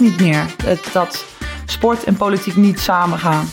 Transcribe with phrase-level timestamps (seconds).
[0.00, 0.46] niet meer.
[0.92, 1.26] Dat
[1.66, 3.46] sport en politiek niet samen gaan.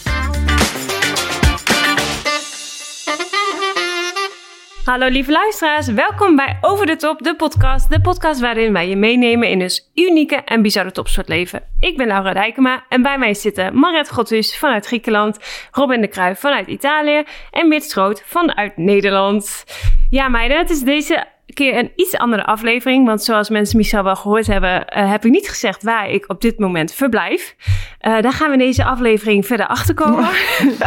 [4.88, 7.90] Hallo lieve luisteraars, welkom bij Over de Top, de podcast.
[7.90, 11.64] De podcast waarin wij je meenemen in dus unieke en bizarre topsportleven.
[11.80, 15.40] Ik ben Laura Dijkema en bij mij zitten Maret Godhus vanuit Griekenland,
[15.72, 17.96] Robin de Kruijf vanuit Italië en Mits
[18.26, 19.64] vanuit Nederland.
[20.10, 21.26] Ja meiden, het is deze
[21.58, 23.06] keer een iets andere aflevering.
[23.06, 26.42] Want zoals mensen misschien wel gehoord hebben, uh, heb ik niet gezegd waar ik op
[26.42, 27.56] dit moment verblijf.
[28.02, 30.30] Uh, daar gaan we in deze aflevering verder achter komen.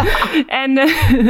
[0.64, 1.28] en uh,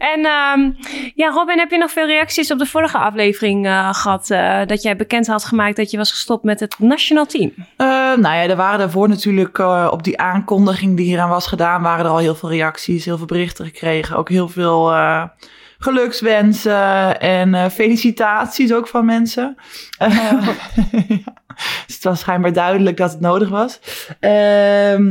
[0.12, 0.76] en um,
[1.14, 4.26] ja, Robin, heb je nog veel reacties op de vorige aflevering gehad?
[4.66, 7.52] dat jij bekend had gemaakt dat je was gestopt met het nationaal team?
[7.76, 9.58] nou ja, er waren daarvoor natuurlijk
[9.90, 13.26] op die aankondiging die hieraan was gedaan, waren er al heel veel reacties, heel veel
[13.26, 14.16] berichten gekregen.
[14.16, 14.92] Ook heel veel
[15.84, 19.56] gelukswensen en uh, felicitaties ook van mensen.
[20.02, 20.48] Uh,
[21.86, 23.80] dus het was schijnbaar duidelijk dat het nodig was.
[24.20, 25.10] Uh,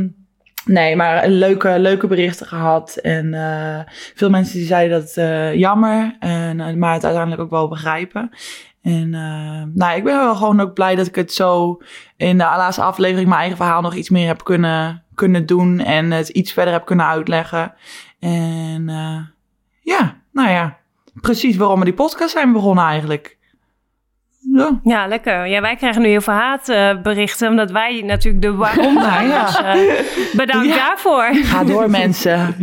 [0.64, 2.96] nee, maar leuke, leuke berichten gehad.
[2.96, 3.80] En uh,
[4.14, 8.30] veel mensen die zeiden dat het jammer, en, maar het uiteindelijk ook wel begrijpen.
[8.82, 9.10] En
[9.74, 11.80] nou, ik ben wel gewoon ook blij dat ik het zo
[12.16, 15.80] in de laatste aflevering mijn eigen verhaal nog iets meer heb kunnen, kunnen doen.
[15.80, 17.74] En het iets verder heb kunnen uitleggen.
[18.20, 18.90] En
[19.80, 20.76] ja, nou ja,
[21.20, 23.38] precies waarom we die podcast zijn begonnen eigenlijk.
[24.52, 24.80] Ja.
[24.82, 25.46] ja, lekker.
[25.46, 29.28] Ja, wij krijgen nu heel veel haatberichten, uh, omdat wij natuurlijk de waarom zijn.
[29.34, 29.44] ja.
[29.44, 31.30] Dus, uh, bedankt daarvoor.
[31.32, 32.38] Ga door, mensen.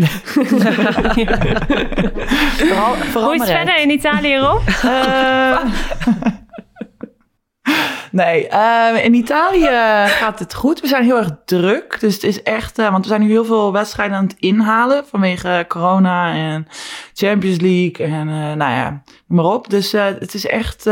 [2.58, 4.61] vooral, vooral Hoe is het verder in Italië, Rob?
[4.85, 5.58] Uh,
[8.11, 9.69] Nee, uh, in Italië
[10.07, 10.81] gaat het goed.
[10.81, 11.99] We zijn heel erg druk.
[11.99, 15.05] Dus het is echt, uh, want we zijn nu heel veel wedstrijden aan het inhalen
[15.05, 16.67] vanwege corona en
[17.13, 19.69] Champions League en uh, nou ja, noem maar op.
[19.69, 20.87] Dus het is echt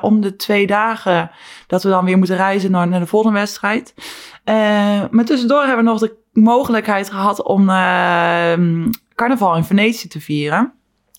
[0.00, 1.30] om de twee dagen
[1.66, 3.94] dat we dan weer moeten reizen naar, naar de volgende wedstrijd.
[5.10, 10.72] maar tussendoor hebben we nog de mogelijkheid gehad om ehm, carnaval in Venetië te vieren.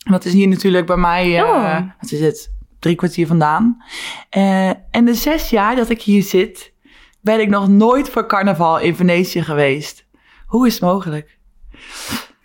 [0.10, 1.80] Dat is hier natuurlijk bij mij, oh.
[2.02, 3.84] wat is het, drie kwartier vandaan.
[4.38, 6.74] Uh, en de zes jaar dat ik hier zit,
[7.22, 10.06] ben ik nog nooit voor carnaval in Venetië geweest.
[10.46, 11.38] Hoe is het mogelijk?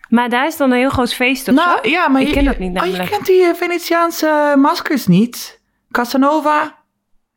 [0.09, 1.89] Maar daar is dan een heel groot feest of nou, zo?
[1.91, 3.03] Ja, maar ik je, ken dat niet namelijk.
[3.03, 5.61] Oh, je kent die eh, Venetiaanse maskers niet?
[5.91, 6.81] Casanova?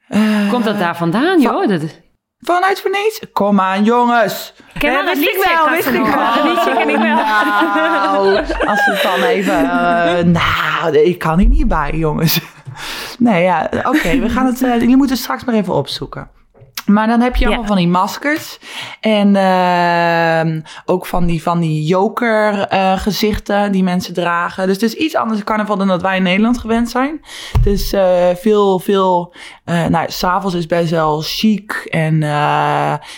[0.09, 1.67] Uh, Komt dat daar vandaan, joh?
[1.67, 1.81] Dat...
[2.39, 3.25] Vanuit Venetië?
[3.33, 4.53] Kom aan, jongens.
[4.73, 6.33] Ik ken liedje, wel, wist ik wel.
[6.33, 7.15] Het liedje ken ik wel.
[7.15, 9.63] Nou, als het dan even...
[9.63, 12.39] Uh, nou, ik kan hier niet bij, jongens.
[13.25, 14.19] Nee, ja, oké.
[14.19, 14.61] we gaan het.
[14.61, 16.29] Uh, jullie moeten straks maar even opzoeken.
[16.85, 18.59] Maar dan heb je allemaal van die maskers.
[18.99, 24.67] En uh, ook van die, van die joker uh, gezichten die mensen dragen.
[24.67, 27.21] Dus het is iets anders carnaval dan dat wij in Nederland gewend zijn.
[27.63, 29.33] Dus uh, veel, veel...
[29.65, 31.71] Uh, nou, s'avonds is best wel chic.
[31.89, 32.19] En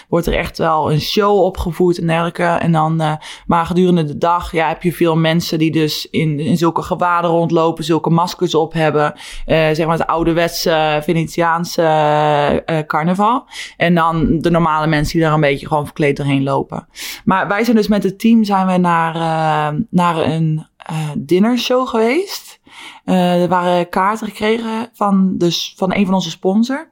[0.08, 2.44] wordt er echt wel een show opgevoerd en dergelijke.
[2.44, 6.58] En dan, maar gedurende de dag ja, heb je veel mensen die dus in, in
[6.58, 7.84] zulke gewaden rondlopen.
[7.84, 9.14] Zulke maskers op hebben.
[9.46, 13.46] zeg maar het ouderwetse Venetiaanse carnaval.
[13.78, 16.88] En dan de normale mensen die daar een beetje gewoon verkleed doorheen lopen.
[17.26, 21.88] Maar wij zijn dus met het team zijn we naar, uh, naar een uh, dinnershow
[21.88, 22.60] geweest.
[23.06, 26.86] Uh, er waren kaarten gekregen van, dus, van een van onze sponsors.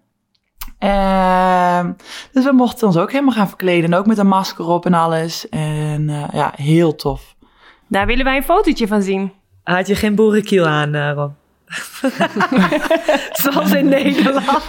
[0.80, 1.86] Uh,
[2.32, 3.94] dus we mochten ons ook helemaal gaan verkleden.
[3.94, 5.50] ook met een masker op en alles.
[5.50, 7.36] En uh, ja, heel tof.
[7.88, 9.32] Daar willen wij een fotootje van zien.
[9.64, 11.32] Had je geen boerenkiel aan, Rob?
[13.44, 14.64] Zoals in Nederland.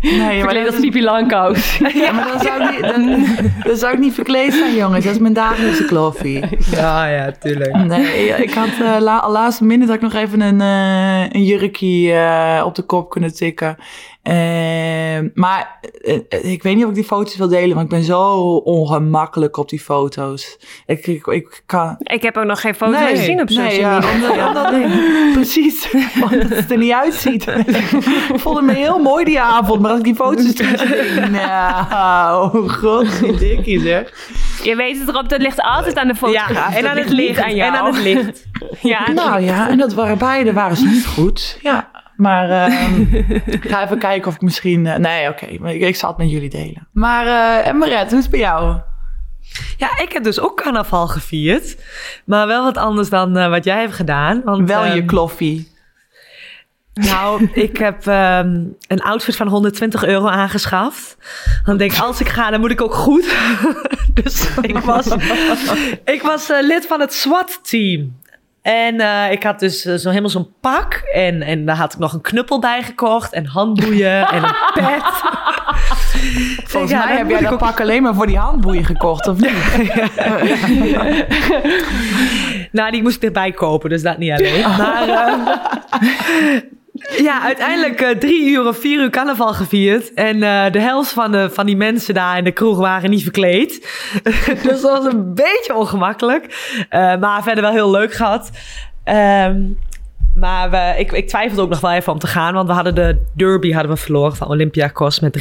[0.00, 1.78] Nee, maar dat is Pipi Langkous.
[1.94, 3.26] ja, maar dan zou, ik niet, dan,
[3.62, 5.04] dan zou ik niet verkleed zijn, jongens.
[5.04, 6.44] Dat is mijn dagelijkse kloffie.
[6.70, 7.76] Ja, ja, tuurlijk.
[7.76, 12.12] Nee, ik had uh, la, laatste minute dat ik nog even een, uh, een jurkje
[12.12, 13.76] uh, op de kop kunnen tikken.
[14.28, 16.18] Uh, maar uh,
[16.52, 19.68] ik weet niet of ik die foto's wil delen, want ik ben zo ongemakkelijk op
[19.68, 20.58] die foto's.
[20.86, 21.96] Ik, ik, ik kan...
[21.98, 24.34] Ik heb ook nog geen foto's nee, gezien op social nee, media.
[24.34, 25.90] Ja, omdat, nee, precies,
[26.22, 27.46] omdat het er niet uitziet.
[27.46, 32.72] ik voelde me heel mooi die avond, maar als ik die foto's terug nou, oh
[32.72, 34.12] god, dikkie zeg.
[34.62, 36.32] Je weet het erop, dat ligt altijd aan de foto.
[36.32, 37.42] Ja, en aan het licht.
[37.42, 37.72] Aan jou.
[37.72, 38.46] En aan het licht.
[38.80, 41.58] ja, nou ja, en dat waren beide waren ze niet goed.
[41.62, 41.90] Ja.
[42.18, 43.08] Maar um,
[43.56, 44.84] ik ga even kijken of ik misschien...
[44.84, 45.44] Uh, nee, oké.
[45.44, 46.88] Okay, ik, ik, zal het met jullie delen.
[46.92, 47.26] Maar
[47.66, 48.80] uh, Maret, hoe is het bij jou?
[49.76, 51.76] Ja, ik heb dus ook carnaval gevierd.
[52.24, 54.42] Maar wel wat anders dan uh, wat jij hebt gedaan.
[54.44, 55.68] Want, wel je kloffie.
[56.94, 61.16] Nou, ik heb um, een outfit van 120 euro aangeschaft.
[61.64, 63.34] Dan denk ik, als ik ga, dan moet ik ook goed.
[64.22, 65.06] dus ik was,
[66.04, 68.16] ik was uh, lid van het SWAT-team.
[68.62, 70.94] En eh, ik had dus eh, zo helemaal zo'n pak.
[71.14, 73.32] En, en daar had ik nog een knuppel bij gekocht.
[73.32, 75.02] En handboeien en een pet.
[76.70, 79.36] Volgens Ja, mij heb jij dat ook- pak alleen maar voor die handboeien gekocht, of
[79.40, 79.52] niet?
[82.72, 84.60] Nou, die moest ik erbij kopen, dus dat niet alleen.
[84.60, 85.32] Maar eh,
[87.16, 90.14] ja, uiteindelijk eh, drie uur of vier uur carnaval gevierd.
[90.14, 93.22] En eh, de helft van, de, van die mensen daar in de kroeg waren niet
[93.22, 93.88] verkleed.
[94.62, 96.74] dus dat was een beetje ongemakkelijk.
[96.88, 98.50] Eh, maar verder wel heel leuk gehad.
[99.04, 99.62] Ehm,
[100.34, 102.54] maar we, ik, ik twijfelde ook nog wel even om te gaan.
[102.54, 105.40] Want we hadden de derby hadden we verloren van Olympiakos met 3-1.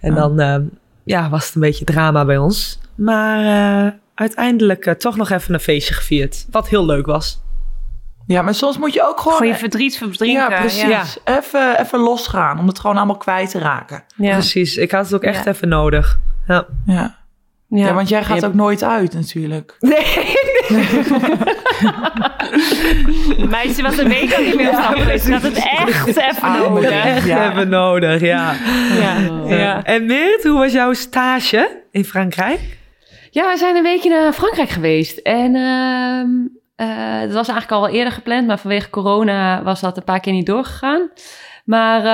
[0.00, 0.56] En dan eh,
[1.04, 2.78] ja, was het een beetje drama bij ons.
[2.94, 6.46] Maar uiteindelijk toch nog even een feestje gevierd.
[6.50, 7.40] Wat heel leuk was.
[8.32, 9.36] Ja, maar soms moet je ook gewoon...
[9.36, 10.50] Gewoon je verdriet verdrinken.
[10.50, 10.82] ja, precies.
[10.88, 11.02] Ja.
[11.38, 14.04] Even, even losgaan, om het gewoon allemaal kwijt te raken.
[14.16, 14.32] Ja.
[14.32, 15.50] Precies, ik had het ook echt Ja.
[15.50, 16.18] even nodig.
[16.46, 16.66] Ja.
[16.86, 17.20] Ja.
[17.68, 17.86] Ja.
[17.86, 19.76] Ja, want jij gaat Je- ook nooit uit natuurlijk.
[19.80, 20.34] Nee,
[23.48, 25.24] Meisje was een week al niet meer stap geweest.
[25.24, 26.90] Ze had het echt even Ah, nodig.
[26.90, 27.50] echt Ja.
[27.50, 28.54] even nodig, ja.
[29.00, 29.16] Ja.
[29.56, 29.84] Ja.
[29.84, 32.60] En Meert, hoe was jouw stage in Frankrijk?
[33.30, 35.18] Ja, we zijn een weekje naar Frankrijk geweest.
[35.18, 36.28] En ehm
[36.82, 40.20] eh, dat was eigenlijk al wel eerder gepland, maar vanwege corona was dat een paar
[40.20, 41.10] keer niet doorgegaan.
[41.64, 42.04] Maar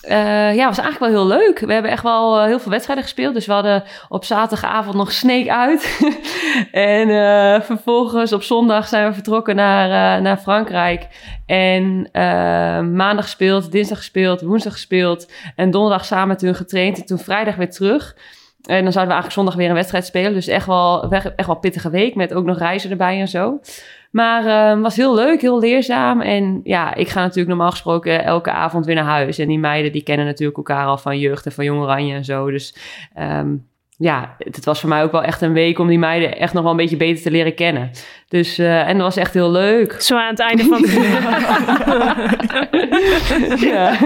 [0.00, 1.58] eh, ja, was eigenlijk wel heel leuk.
[1.58, 3.34] We hebben echt wel eh, heel veel wedstrijden gespeeld.
[3.34, 6.00] Dus we hadden op zaterdagavond nog Snake uit.
[6.72, 7.08] en
[7.62, 11.06] vervolgens op zondag zijn we vertrokken naar, naar Frankrijk.
[11.46, 12.08] En
[12.94, 15.32] maandag gespeeld, dinsdag gespeeld, woensdag gespeeld.
[15.56, 16.98] En donderdag samen met hun getraind.
[16.98, 18.14] En toen vrijdag weer terug.
[18.62, 20.32] En dan zouden we eigenlijk zondag weer een wedstrijd spelen.
[20.32, 23.60] Dus echt wel, echt wel pittige week met ook nog reizen erbij en zo.
[24.10, 26.20] Maar het was heel leuk, heel leerzaam.
[26.20, 29.38] En ja, ik ga natuurlijk normaal gesproken elke avond weer naar huis.
[29.38, 32.24] En die meiden die kennen natuurlijk elkaar al van jeugd en van Jong Oranje en
[32.24, 32.50] zo.
[32.50, 32.74] Dus
[33.14, 33.54] ehm,
[33.96, 36.62] ja, het was voor mij ook wel echt een week om die meiden echt nog
[36.62, 37.90] wel een beetje beter te leren kennen.
[38.30, 39.92] Dus, eh, en dat was echt heel leuk.
[40.02, 40.92] Zo aan het einde van het
[43.70, 43.98] ja.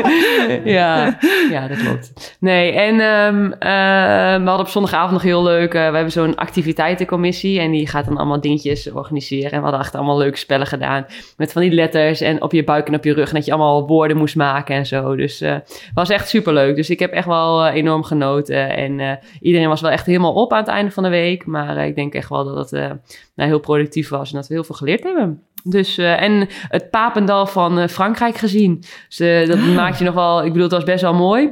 [0.65, 1.19] ja,
[1.51, 2.37] ja, dat klopt.
[2.41, 5.75] Nee, en ehm, eh, we hadden op zondagavond nog heel leuk.
[5.75, 9.51] eh, we hebben zo'n activiteitencommissie en die gaat dan allemaal dingetjes organiseren.
[9.51, 11.07] En we hadden echt allemaal leuke spellen gedaan
[11.37, 13.29] met van die letters en op je buik en op je rug.
[13.29, 15.17] En dat je allemaal woorden moest maken en zo.
[15.17, 16.77] Dus het was echt superleuk.
[16.77, 18.77] Dus ik heb echt wel enorm genoten.
[18.77, 21.47] En iedereen was wel echt helemaal op aan het einde van de week.
[21.47, 22.93] Maar ik denk echt wel dat het
[23.35, 25.43] nou, heel productief was en dat we heel veel geleerd hebben.
[25.65, 28.85] Dus, eh, en het Papendal van eh, Frankrijk gezien.
[29.09, 30.39] Dus eh, dat maakt je nog wel...
[30.39, 31.51] Ik bedoel, het was best wel mooi.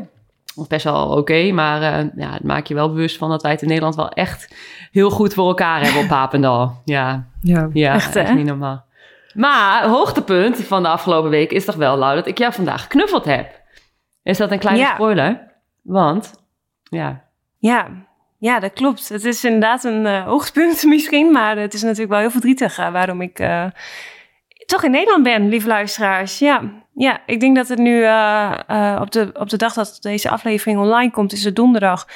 [0.56, 1.52] Of best wel oké.
[1.52, 1.80] maar
[2.16, 4.54] ja, het maakt je wel bewust van dat wij het in Nederland wel echt
[4.90, 6.80] heel goed voor elkaar hebben op Papendal.
[6.84, 7.68] Ja, Ja.
[7.72, 8.84] ja Echt, echt, niet normaal.
[9.34, 13.24] Maar hoogtepunt van de afgelopen week is toch wel, Lau, dat ik jou vandaag geknuffeld
[13.24, 13.60] heb.
[14.22, 14.94] Is dat een kleine Ja.
[14.94, 15.52] spoiler?
[15.82, 16.32] Want,
[16.82, 17.24] ja,
[17.58, 17.88] Ja,
[18.42, 19.08] ja, dat klopt.
[19.08, 22.92] Het is inderdaad een eh, hoogtepunt misschien, maar het is natuurlijk wel heel verdrietig eh,
[22.92, 23.64] waarom ik eh,
[24.66, 26.38] toch in Nederland ben, lieve luisteraars.
[26.38, 26.62] Ja,
[26.94, 27.96] ja ik denk dat het nu
[29.00, 32.06] op, de, op de dag dat deze aflevering online komt, is het donderdag.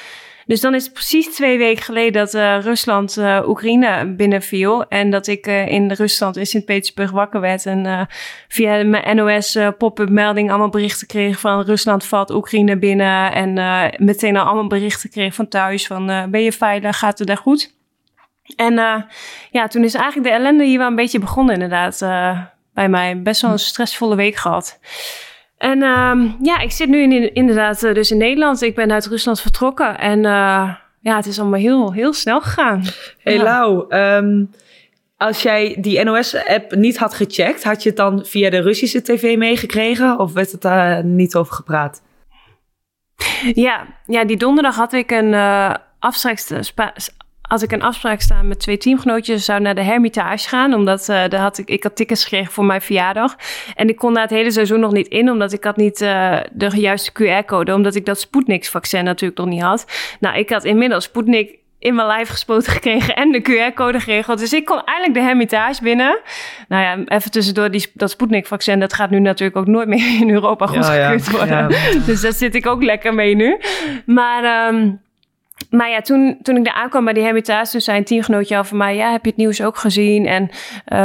[0.47, 4.87] Dus dan is het precies twee weken geleden dat eh, Rusland eh, Oekraïne binnenviel.
[4.87, 7.65] En dat ik eh, in Rusland in Sint-Petersburg wakker werd.
[7.65, 8.07] En
[8.47, 13.33] via mijn NOS pop-up melding allemaal berichten kreeg van Rusland valt Oekraïne binnen.
[13.33, 13.53] En
[13.97, 17.75] meteen al allemaal berichten kreeg van thuis van ben je veilig, gaat het daar goed?
[18.55, 18.73] En
[19.51, 21.99] ja, toen is eigenlijk de ellende hier wel een beetje begonnen inderdaad
[22.73, 23.21] bij mij.
[23.21, 24.79] Best wel een stressvolle week gehad.
[25.57, 28.61] En ehm, ja, ik zit nu in, inderdaad eh, dus in Nederland.
[28.61, 32.83] Ik ben uit Rusland vertrokken en eh, ja, het is allemaal heel, heel snel gegaan.
[33.23, 33.43] Hey Ja.
[33.43, 34.45] Lau, ehm,
[35.17, 39.37] als jij die NOS-app niet had gecheckt, had je het dan via de Russische tv
[39.37, 40.19] meegekregen?
[40.19, 42.01] Of werd het daar niet over gepraat?
[43.53, 45.73] Ja, ja die donderdag had ik een uh,
[47.47, 49.35] had ik een afspraak staan met twee teamgenootjes.
[49.37, 52.51] We zouden naar de Hermitage gaan, omdat uh, daar had ik, ik had tickets gekregen
[52.51, 53.35] voor mijn verjaardag.
[53.75, 56.39] En ik kon daar het hele seizoen nog niet in, omdat ik had niet uh,
[56.51, 59.85] de juiste QR-code, omdat ik dat Sputnik-vaccin natuurlijk nog niet had.
[60.19, 64.39] Nou, ik had inmiddels Sputnik in mijn lijf gespoten gekregen en de QR-code geregeld.
[64.39, 66.19] Dus ik kon eigenlijk de Hermitage binnen.
[66.67, 70.29] Nou ja, even tussendoor, die, dat Sputnik-vaccin, dat gaat nu natuurlijk ook nooit meer in
[70.29, 71.37] Europa goedgekeurd ja, ja.
[71.37, 71.69] worden.
[71.69, 71.99] Ja.
[72.05, 73.57] Dus daar zit ik ook lekker mee nu.
[74.05, 74.67] Maar...
[74.73, 75.05] Um,
[75.69, 78.63] maar ja, toen, toen ik daar aankwam bij die Hermitage, toen zei een teamgenootje al
[78.63, 80.25] van mij, ja, heb je het nieuws ook gezien?
[80.25, 80.49] En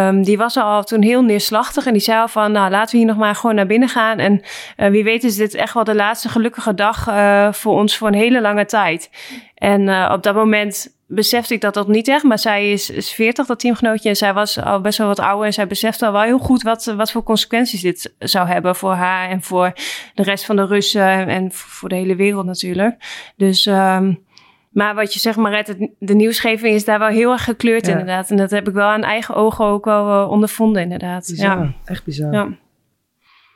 [0.09, 2.97] um, die was al toen heel neerslachtig en die zei al van, nou, laten we
[2.97, 4.18] hier nog maar gewoon naar binnen gaan.
[4.18, 4.42] En
[4.76, 8.09] uh, wie weet is dit echt wel de laatste gelukkige dag uh, voor ons voor
[8.09, 9.11] een hele lange tijd.
[9.54, 13.12] En uh, op dat moment besefte ik dat dat niet echt, maar zij is, is
[13.12, 16.12] 40, dat teamgenootje, en zij was al best wel wat ouder en zij besefte al
[16.12, 19.73] wel heel goed wat, wat voor consequenties dit zou hebben voor haar en voor
[20.14, 22.97] de rest van de Russen en voor de hele wereld natuurlijk.
[23.37, 23.66] Dus...
[23.66, 24.30] Um,
[24.73, 27.93] maar wat je zegt, Maret, het, de nieuwsgeving is daar wel heel erg gekleurd Ja.
[27.93, 28.31] inderdaad.
[28.31, 31.26] En dat heb ik wel aan eigen ogen ook wel eh, ondervonden inderdaad.
[31.31, 31.59] Bizar.
[31.59, 31.73] Ja.
[31.85, 32.33] Echt bizar.
[32.33, 32.49] Ja.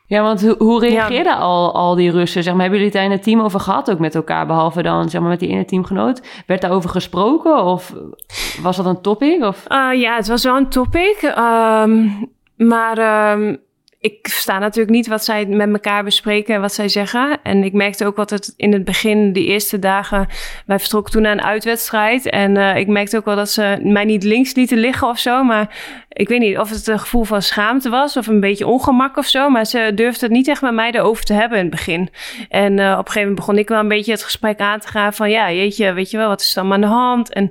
[0.08, 2.42] Ja, want hoe, hoe reageerden al, al die Russen?
[2.42, 4.46] Zeg maar, hebben jullie het daar in het team over gehad ook met elkaar?
[4.46, 6.22] Behalve dan zeg maar, met die ene teamgenoot.
[6.46, 7.94] Werd daarover gesproken of
[8.62, 9.42] was dat een topic?
[9.42, 9.64] Of?
[9.68, 11.16] Uh, ja, het was wel een topic.
[11.22, 12.08] Ehm,
[12.56, 13.56] maar ehm,
[14.06, 17.38] ik versta natuurlijk niet wat zij met elkaar bespreken en wat zij zeggen.
[17.42, 20.26] En ik merkte ook wat het in het begin, die eerste dagen...
[20.66, 22.26] Wij vertrokken toen naar een uitwedstrijd.
[22.26, 25.44] En eh, ik merkte ook wel dat ze mij niet links lieten liggen of zo.
[25.44, 25.74] Maar
[26.16, 29.26] ik weet niet of het een gevoel van schaamte was of een beetje ongemak of
[29.26, 29.48] zo.
[29.48, 32.08] Maar ze durfde het niet echt met mij erover te hebben in het begin.
[32.48, 34.88] En eh, op een gegeven moment begon ik wel een beetje het gesprek aan te
[34.88, 35.30] gaan van...
[35.30, 37.32] Ja, jeetje, weet je wel, wat is er dan aan de hand?
[37.32, 37.50] En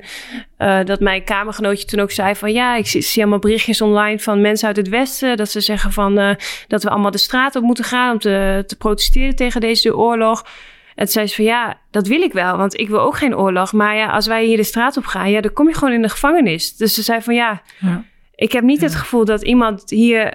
[0.57, 2.51] uh, dat mijn kamergenootje toen ook zei van...
[2.51, 5.37] Ja, ik zie, allemaal berichtjes online van mensen uit het Westen...
[5.37, 6.29] dat ze zeggen van uh,
[6.67, 8.11] dat we allemaal de straat op moeten gaan...
[8.11, 10.45] om te, te protesteren tegen deze oorlog...
[10.95, 13.37] En toen zei ze van ja, dat wil ik wel, want ik wil ook geen
[13.37, 13.73] oorlog.
[13.73, 16.01] Maar ja, als wij hier de straat op gaan, ja, dan kom je gewoon in
[16.01, 16.75] de gevangenis.
[16.75, 18.03] Dus ze zei van ja, ja.
[18.35, 18.85] Ik heb niet ja.
[18.85, 20.33] het gevoel dat iemand hier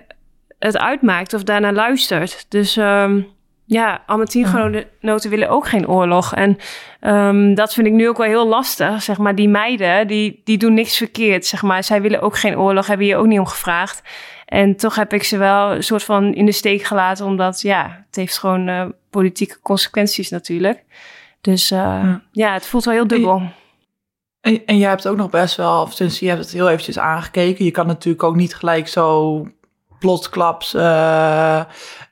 [0.58, 2.46] het uitmaakt of daarnaar luistert.
[2.48, 3.26] Dus um,
[3.64, 6.34] ja, teamgenoten willen ook geen oorlog.
[6.34, 6.56] En
[7.00, 9.02] um, dat vind ik nu ook wel heel lastig.
[9.02, 11.46] Zeg maar, die meiden, die, die doen niks verkeerd.
[11.46, 11.84] Zeg maar.
[11.84, 14.02] Zij willen ook geen oorlog, hebben hier ook niet om gevraagd.
[14.46, 18.04] En toch heb ik ze wel een soort van in de steek gelaten, omdat ja,
[18.06, 20.84] het heeft gewoon uh, politieke consequenties natuurlijk.
[21.40, 22.22] Dus uh, ja.
[22.32, 22.52] ja.
[22.52, 23.42] het voelt wel heel dubbel.
[24.40, 27.64] En, en jij hebt ook nog best wel, sinds je hebt het heel eventjes aangekeken.
[27.64, 29.46] Je kan natuurlijk ook niet gelijk zo
[30.00, 31.60] plotsklaps uh,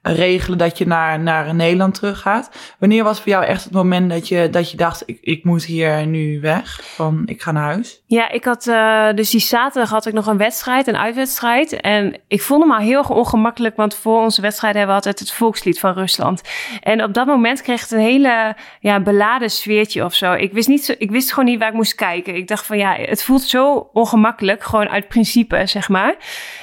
[0.02, 2.50] regelen dat je naar, naar Nederland teruggaat.
[2.78, 5.64] Wanneer was voor jou echt het moment dat je, dat je dacht, ik, ik moet
[5.64, 8.02] hier nu weg, van ik ga naar huis?
[8.06, 11.80] Ja, ik had uh, dus die zaterdag had ik nog een wedstrijd, een uitwedstrijd.
[11.80, 15.32] En ik voelde me al heel ongemakkelijk, want voor onze wedstrijd hebben we altijd het
[15.32, 16.42] volkslied van Rusland.
[16.82, 20.32] En op dat moment kreeg het een hele ja, beladen sfeertje of zo.
[20.32, 22.34] Ik wist, niet ik wist gewoon niet waar ik moest kijken.
[22.34, 26.16] Ik dacht van ja, het voelt zo ongemakkelijk, gewoon uit principe, zeg maar.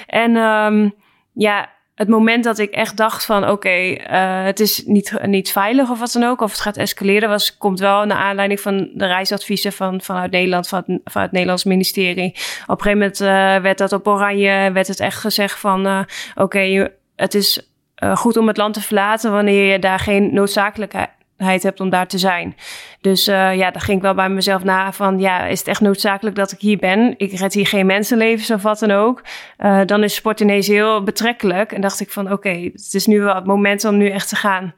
[0.08, 0.94] En um,
[1.36, 5.52] ja, het moment dat ik echt dacht van oké, okay, uh, het is niet, niet
[5.52, 8.90] veilig of wat dan ook, of het gaat escaleren, was, komt wel naar aanleiding van
[8.94, 12.30] de reisadviezen van, vanuit Nederland, van, van het Nederlands ministerie.
[12.68, 13.28] Op een gegeven moment uh,
[13.62, 16.00] werd dat op oranje, werd het echt gezegd van uh,
[16.36, 17.70] oké, het is
[18.14, 22.18] goed om het land te verlaten wanneer je daar geen noodzakelijkheid hebt om daar te
[22.18, 22.56] zijn.
[23.02, 25.20] Dus uh, ja, dan ging ik wel bij mezelf na van...
[25.20, 27.14] ja, is het echt noodzakelijk dat ik hier ben?
[27.18, 29.22] Ik red hier geen mensenlevens of wat dan ook.
[29.60, 31.72] Uh, dan is sport ineens heel betrekkelijk.
[31.72, 34.30] En dacht ik van, oké, okay, het is nu wel het moment om nu echt
[34.30, 34.74] te gaan.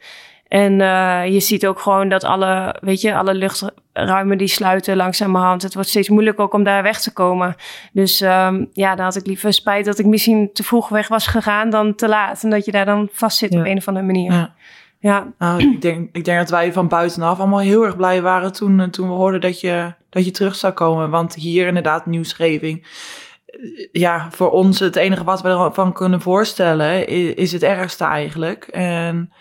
[0.47, 5.61] En uh, je ziet ook gewoon dat alle, weet je, alle luchtruimen die sluiten langzamerhand.
[5.61, 7.55] Het wordt steeds moeilijker ook om daar weg te komen.
[7.91, 11.27] Dus um, ja, dan had ik liever spijt dat ik misschien te vroeg weg was
[11.27, 12.43] gegaan dan te laat.
[12.43, 13.59] En dat je daar dan vast zit ja.
[13.59, 14.31] op een of andere manier.
[14.31, 14.53] Ja.
[15.00, 15.34] Ja.
[15.38, 18.89] Nou, ik, denk, ik denk dat wij van buitenaf allemaal heel erg blij waren toen,
[18.89, 21.10] toen we hoorden dat je, dat je terug zou komen.
[21.10, 22.86] Want hier inderdaad nieuwsgeving.
[23.92, 28.63] Ja, voor ons het enige wat we ervan kunnen voorstellen is, is het ergste eigenlijk.
[28.68, 29.32] En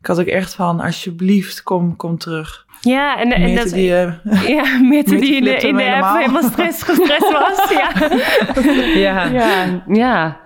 [0.00, 2.66] ik had ook echt van, alsjeblieft, kom, kom terug.
[2.80, 4.12] Ja, en, en dat die, uh,
[4.56, 7.70] ja, die in de, in de app helemaal, helemaal stress, gestrest was.
[7.70, 7.92] ja.
[8.94, 9.24] ja.
[9.24, 10.45] ja, ja.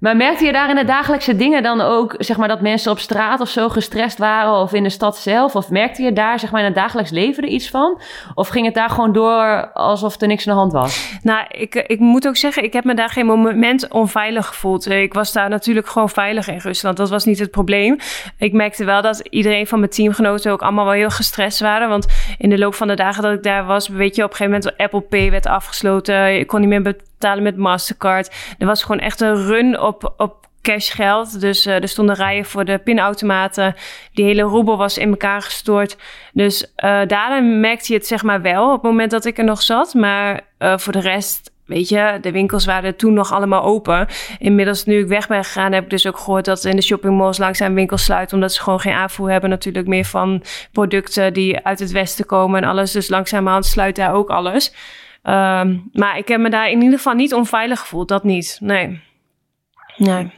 [0.00, 2.98] Maar merkte je daar in de dagelijkse dingen dan ook, zeg maar, dat mensen op
[2.98, 5.54] straat of zo gestrest waren of in de stad zelf?
[5.56, 8.00] Of merkte je daar, zeg maar, in het dagelijks leven er iets van?
[8.34, 11.18] Of ging het daar gewoon door alsof er niks aan de hand was?
[11.22, 14.90] Nou, ik, ik moet ook zeggen, ik heb me daar geen moment onveilig gevoeld.
[14.90, 16.96] Ik was daar natuurlijk gewoon veilig in Rusland.
[16.96, 17.96] Dat was niet het probleem.
[18.38, 21.88] Ik merkte wel dat iedereen van mijn teamgenoten ook allemaal wel heel gestrest waren.
[21.88, 22.06] Want
[22.38, 24.60] in de loop van de dagen dat ik daar was, weet je, op een gegeven
[24.60, 26.38] moment Apple Pay werd afgesloten.
[26.38, 26.82] Ik kon niet meer
[27.18, 28.34] betalen met Mastercard.
[28.58, 31.40] Er was gewoon echt een run op, op cashgeld.
[31.40, 33.74] Dus uh, er stonden rijen voor de pinautomaten.
[34.12, 35.96] Die hele roebel was in elkaar gestort.
[36.32, 36.70] Dus uh,
[37.06, 39.94] daarna merkte je het zeg maar wel op het moment dat ik er nog zat.
[39.94, 41.52] Maar uh, voor de rest...
[41.64, 44.06] Weet je, de winkels waren toen nog allemaal open.
[44.38, 47.38] Inmiddels, nu ik weg ben gegaan, heb ik dus ook gehoord dat in de shoppingmalls
[47.38, 48.34] langzaam winkels sluiten.
[48.34, 50.42] Omdat ze gewoon geen aanvoer hebben, natuurlijk meer van
[50.72, 52.92] producten die uit het westen komen en alles.
[52.92, 54.72] Dus langzamerhand sluit daar ook alles.
[55.26, 58.08] Um, maar ik heb me daar in ieder geval niet onveilig gevoeld.
[58.08, 58.58] Dat niet.
[58.60, 59.00] Nee.
[59.96, 60.30] Nee.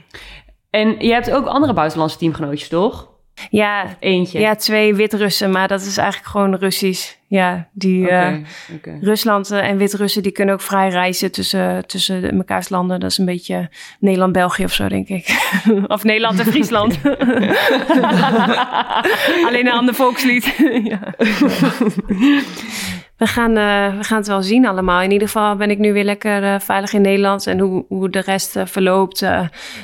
[0.71, 3.09] En je hebt ook andere buitenlandse teamgenootjes, toch?
[3.51, 4.41] Ja, of eentje.
[4.41, 7.15] Ja, twee Wit-Russen, maar dat is eigenlijk gewoon Russisch.
[7.29, 8.99] Ja, die okay, uh, okay.
[9.01, 13.01] Rusland en Wit-Russen die kunnen ook vrij reizen tussen, tussen mekaars landen.
[13.01, 15.53] Dat is een beetje Nederland-België of zo, denk ik.
[15.87, 16.99] of Nederland en Friesland.
[19.47, 20.55] Alleen een ander volkslied.
[20.85, 21.15] ja.
[23.17, 25.01] We gaan, uh, we gaan het wel zien allemaal.
[25.01, 27.47] In ieder geval ben ik nu weer lekker uh, veilig in Nederland.
[27.47, 29.27] En hoe, hoe de rest uh, verloopt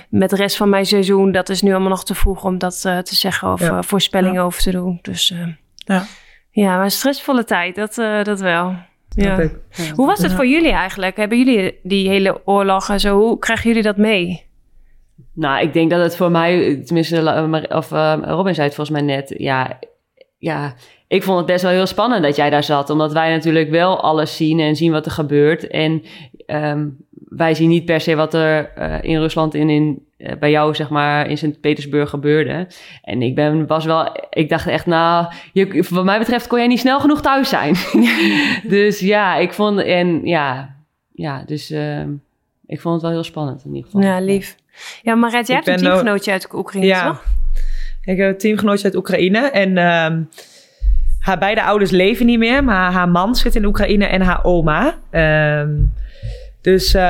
[0.09, 1.33] met de rest van mijn seizoen...
[1.33, 3.83] dat is nu allemaal nog te vroeg om dat te zeggen of ja.
[3.83, 4.43] voorspellingen ja.
[4.43, 4.99] over te doen.
[5.03, 5.35] Dus
[5.77, 6.05] ja.
[6.53, 8.75] Ja, maar een stressvolle tijd, dat, eh, dat wel.
[9.09, 9.49] Ja.
[9.95, 11.17] Hoe was het voor jullie eigenlijk?
[11.17, 14.47] Hebben jullie die hele oorlog en zo, hoe krijgen jullie dat mee?
[15.35, 19.17] Nou, ik denk dat het voor mij, tenminste, of eh, Robin zei het volgens mij
[19.17, 19.79] net, ja,
[20.39, 20.75] ja,
[21.13, 24.01] ik vond het best wel heel spannend dat jij daar zat, omdat wij natuurlijk wel
[24.01, 25.67] alles zien en zien wat er gebeurt.
[25.67, 26.03] En
[26.47, 26.89] ehm,
[27.29, 30.75] wij zien niet per se wat er eh, in Rusland en in, eh, bij jou,
[30.75, 32.67] zeg maar, in Sint-Petersburg gebeurde.
[33.03, 36.67] En ik ben, was wel, ik dacht echt, nou, je, wat mij betreft kon jij
[36.67, 37.77] niet snel genoeg thuis zijn.
[38.77, 40.77] dus ja, ik vond, en ja,
[41.13, 42.09] ja, dus ehm,
[42.67, 44.09] ik vond het wel heel spannend in ieder geval.
[44.09, 44.57] Ja, lief.
[45.03, 47.07] Ja, Maret, jij Ik hebt een teamgenootje uit Oekraïne, Ja.
[47.07, 47.25] toch?
[48.05, 50.23] Ik heb een teamgenootje uit Oekraïne en ehm,
[51.23, 54.95] haar beide ouders leven niet meer, maar haar man zit in Oekraïne en haar oma.
[55.11, 55.71] Ehm,
[56.61, 57.03] dus eh,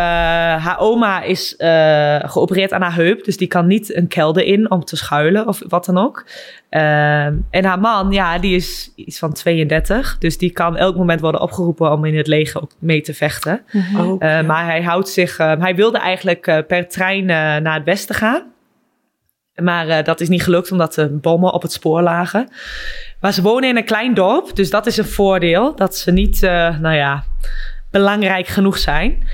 [0.64, 4.70] haar oma is eh, geopereerd aan haar heup, dus die kan niet een kelder in
[4.70, 6.24] om te schuilen of wat dan ook.
[6.68, 11.20] Ehm, en haar man, ja, die is iets van 32, dus die kan elk moment
[11.20, 13.60] worden opgeroepen om in het leger ook mee te vechten.
[13.98, 14.42] Ook, Eh, ja.
[14.42, 15.38] Maar hij houdt zich.
[15.38, 18.42] eh, hij wilde eigenlijk eh, per trein eh, naar het westen gaan.
[19.54, 22.48] Maar eh, dat is niet gelukt omdat de bommen op het spoor lagen.
[23.20, 25.76] Maar ze wonen in een klein dorp, dus dat is een voordeel.
[25.76, 27.24] Dat ze niet, eh, nou ja,
[27.90, 29.26] belangrijk genoeg zijn.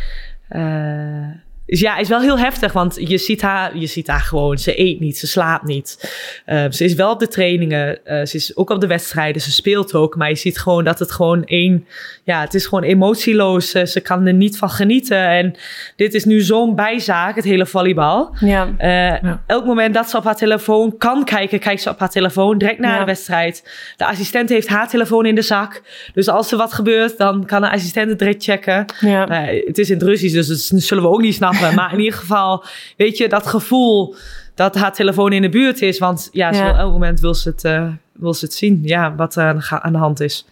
[0.49, 1.29] Eh,
[1.69, 4.59] dus ja, is wel heel heftig, want je ziet haar, je ziet haar gewoon.
[4.59, 6.13] Ze eet niet, ze slaapt niet.
[6.45, 9.53] Eh, ze is wel op de trainingen, eh, ze is ook op de wedstrijden, ze
[9.53, 10.17] speelt ook.
[10.17, 11.87] Maar je ziet gewoon dat het gewoon één,
[12.25, 13.71] ja, het is gewoon emotieloos.
[13.71, 15.29] Ze kan er niet van genieten.
[15.29, 15.55] En
[15.97, 18.35] dit is nu zo'n bijzaak, het hele volleybal.
[18.41, 18.69] Ja.
[18.79, 19.43] Eh, Ja.
[19.47, 22.79] Elk moment dat ze op haar telefoon kan kijken, kijkt ze op haar telefoon direct
[22.79, 22.99] naar Ja.
[22.99, 23.63] de wedstrijd.
[23.97, 25.83] De assistent heeft haar telefoon in de zak.
[26.15, 28.85] Dus als er wat gebeurt, dan kan de assistent het direct checken.
[29.01, 29.27] Ja.
[29.67, 31.58] Het is in het Russisch, dus dat zullen we ook niet snappen.
[31.75, 32.65] Maar in ieder geval,
[32.97, 34.15] weet je, dat gevoel
[34.55, 35.99] dat haar telefoon in de buurt is.
[35.99, 36.65] Want ja, Ja.
[36.65, 38.81] wil elk moment wil ze het, eh, wil ze het zien.
[38.85, 40.47] Ja, wat er aan de ga- aan de hand is.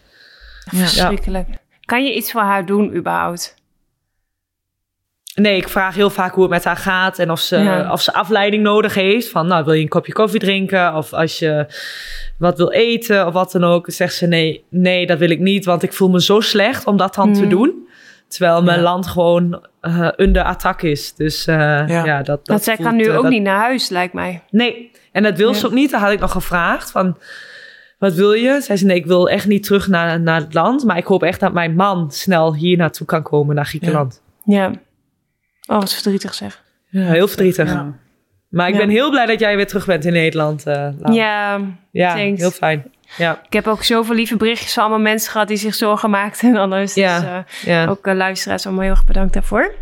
[0.65, 1.47] Verschrikkelijk.
[1.85, 3.55] Kan je iets voor haar doen überhaupt?
[5.35, 7.91] Nee, ik vraag heel vaak hoe het met haar gaat en of ze, Ja.
[7.91, 9.29] of ze afleiding nodig heeft.
[9.29, 10.95] Van, nou, wil je een kopje koffie drinken?
[10.95, 11.65] Of als je
[12.37, 13.91] wat wil eten of wat dan ook.
[13.91, 16.97] Zegt ze, nee, nee, dat wil ik niet, want ik voel me zo slecht om
[16.97, 17.49] dat dan te Mhm.
[17.49, 17.86] doen.
[18.27, 18.83] Terwijl mijn Ja.
[18.83, 21.13] land gewoon eh under attack is.
[21.15, 21.55] Dus eh,
[21.87, 22.17] ja.
[22.17, 24.41] dat, dat Want zij voelt, kan nu eh, ook dat- niet naar huis, lijkt mij.
[24.49, 25.67] Nee, en dat wil ze Ja.
[25.67, 25.91] ook niet.
[25.91, 27.17] Dat had ik nog gevraagd van...
[27.99, 28.61] Wat wil je?
[28.61, 30.83] Zei ze, nee, ik wil echt niet terug naar, naar het land.
[30.83, 34.21] Maar ik hoop echt dat mijn man snel hier naartoe kan komen, naar Griekenland.
[34.43, 34.67] Ja.
[35.67, 36.63] Oh, wat verdrietig zeg.
[36.89, 37.69] Ja, heel verdrietig.
[37.69, 37.93] Ja.
[38.49, 38.79] Maar ik Ja.
[38.79, 40.65] ben heel blij dat jij weer terug bent in Nederland.
[40.65, 40.89] eh.
[41.03, 41.59] Ja,
[41.91, 42.39] ja thanks.
[42.41, 42.91] heel fijn.
[43.15, 46.49] Ja, ik heb ook zoveel lieve berichtjes van allemaal mensen gehad die zich zorgen maakten
[46.49, 46.93] en alles.
[46.93, 47.19] Ja.
[47.19, 47.85] Dus, eh, ja.
[47.85, 49.73] Ook uh, luisteraars, allemaal heel erg bedankt daarvoor.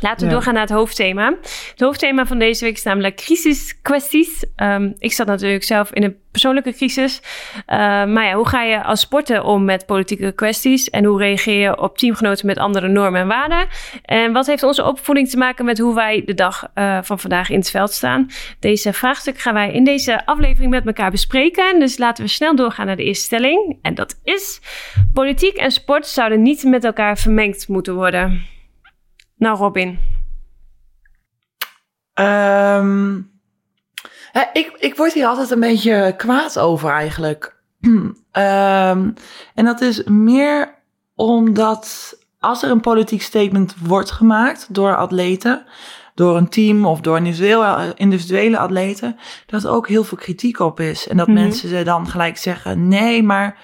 [0.00, 0.30] Laten we Ja.
[0.30, 1.34] doorgaan naar het hoofdthema.
[1.70, 4.44] Het hoofdthema van deze week is namelijk crisiskwesties.
[4.56, 7.22] Ehm, ik zat natuurlijk zelf in een persoonlijke crisis.
[7.66, 10.90] Ehm, maar ja, hoe ga je als sporter om met politieke kwesties?
[10.90, 13.66] En hoe reageer je op teamgenoten met andere normen en waarden?
[14.04, 17.50] En wat heeft onze opvoeding te maken met hoe wij de dag eh, van vandaag
[17.50, 18.30] in het veld staan?
[18.60, 21.80] Deze vraagstuk gaan wij in deze aflevering met elkaar bespreken.
[21.80, 23.78] Dus laten we snel doorgaan naar de eerste stelling.
[23.82, 24.60] En dat is:
[25.12, 28.46] politiek en sport zouden niet met elkaar vermengd moeten worden.
[29.40, 29.98] Nou, Robin.
[32.14, 33.20] Ehm,
[34.32, 37.56] hè, ik, ik word hier altijd een beetje kwaad over eigenlijk.
[38.30, 39.10] Ehm,
[39.54, 40.74] en dat is meer
[41.14, 45.64] omdat als er een politiek statement wordt gemaakt door atleten,
[46.14, 50.80] door een team of door individuele, individuele atleten, dat er ook heel veel kritiek op
[50.80, 51.08] is.
[51.08, 51.36] En dat Mhm.
[51.36, 53.58] mensen ze dan gelijk zeggen: nee, maar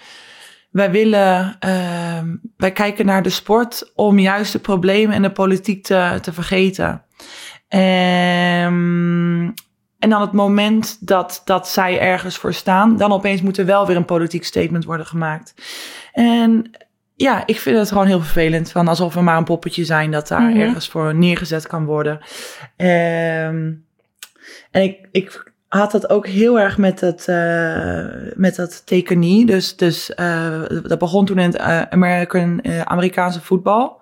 [0.76, 5.84] wij willen, ehm, wij kijken naar de sport om juist de problemen en de politiek
[5.84, 7.02] te, te vergeten.
[7.68, 9.42] Ehm,
[9.98, 13.86] en dan het moment dat, dat zij ergens voor staan, dan opeens moet er wel
[13.86, 15.54] weer een politiek statement worden gemaakt.
[16.12, 16.70] En
[17.14, 18.70] ja, ik vind het gewoon heel vervelend.
[18.70, 20.60] Van alsof we maar een poppetje zijn dat daar Mhm.
[20.60, 22.18] ergens voor neergezet kan worden.
[22.76, 23.72] Ehm,
[24.70, 29.46] en ik, ik had dat ook heel erg met het, eh, met dat tekenie.
[29.46, 34.00] Dus, dus eh, dat begon toen in het eh, American, eh, Amerikaanse voetbal.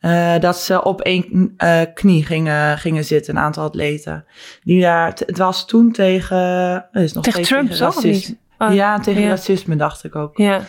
[0.00, 4.24] Eh, dat ze op één eh, knie gingen, gingen zitten, een aantal atleten.
[4.62, 6.86] Die daar, het was toen tegen...
[6.92, 8.10] Is nog Tegen Trump, tegen racisme.
[8.10, 8.36] niet?
[8.58, 9.28] Oh, ja, tegen ja.
[9.28, 10.36] racisme dacht ik ook.
[10.36, 10.60] Ja.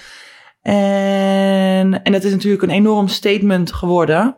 [0.62, 4.36] En, en dat is natuurlijk een enorm statement geworden.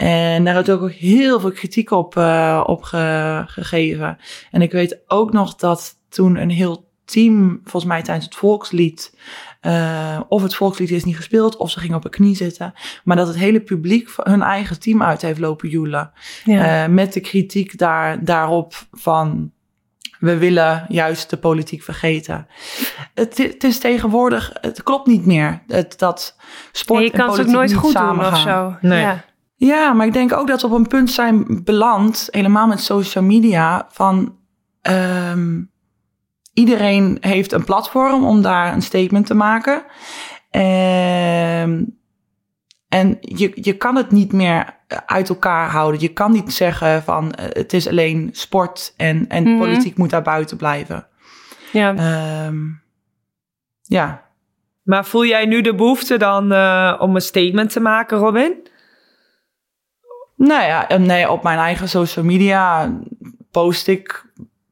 [0.00, 4.18] En daar is ook heel veel kritiek op, eh, op ge- gegeven.
[4.50, 9.16] En ik weet ook nog dat toen een heel team, volgens mij tijdens het volkslied,
[9.60, 12.72] eh, of het volkslied is niet gespeeld, of ze gingen op een knie zitten.
[13.04, 16.12] Maar dat het hele publiek hun eigen team uit heeft lopen joelen.
[16.44, 16.84] Ja.
[16.84, 19.52] Eh, met de kritiek daar, daarop van
[20.18, 22.46] we willen juist de politiek vergeten.
[23.14, 25.62] Het, het is tegenwoordig, het klopt niet meer.
[25.66, 26.36] Het, dat
[26.72, 28.76] sport En je en kan het ook politiek nooit niet goed doen of zo.
[28.80, 29.00] Nee.
[29.00, 29.24] Ja.
[29.60, 33.24] Ja, maar ik denk ook dat we op een punt zijn beland, helemaal met social
[33.24, 34.36] media, van
[34.82, 35.62] ehm,
[36.52, 39.82] iedereen heeft een platform om daar een statement te maken.
[40.50, 41.84] Ehm,
[42.88, 46.00] en je, je kan het niet meer uit elkaar houden.
[46.00, 49.58] Je kan niet zeggen van eh, het is alleen sport en, en Mhm.
[49.58, 51.06] politiek moet daar buiten blijven.
[51.72, 51.94] Ja.
[51.96, 52.56] Ehm,
[53.82, 54.28] ja,
[54.82, 58.68] Maar voel jij nu de behoefte dan eh, om een statement te maken, Robin?
[60.48, 62.92] Nou ja, eh, nee, op mijn eigen social media
[63.50, 64.24] post ik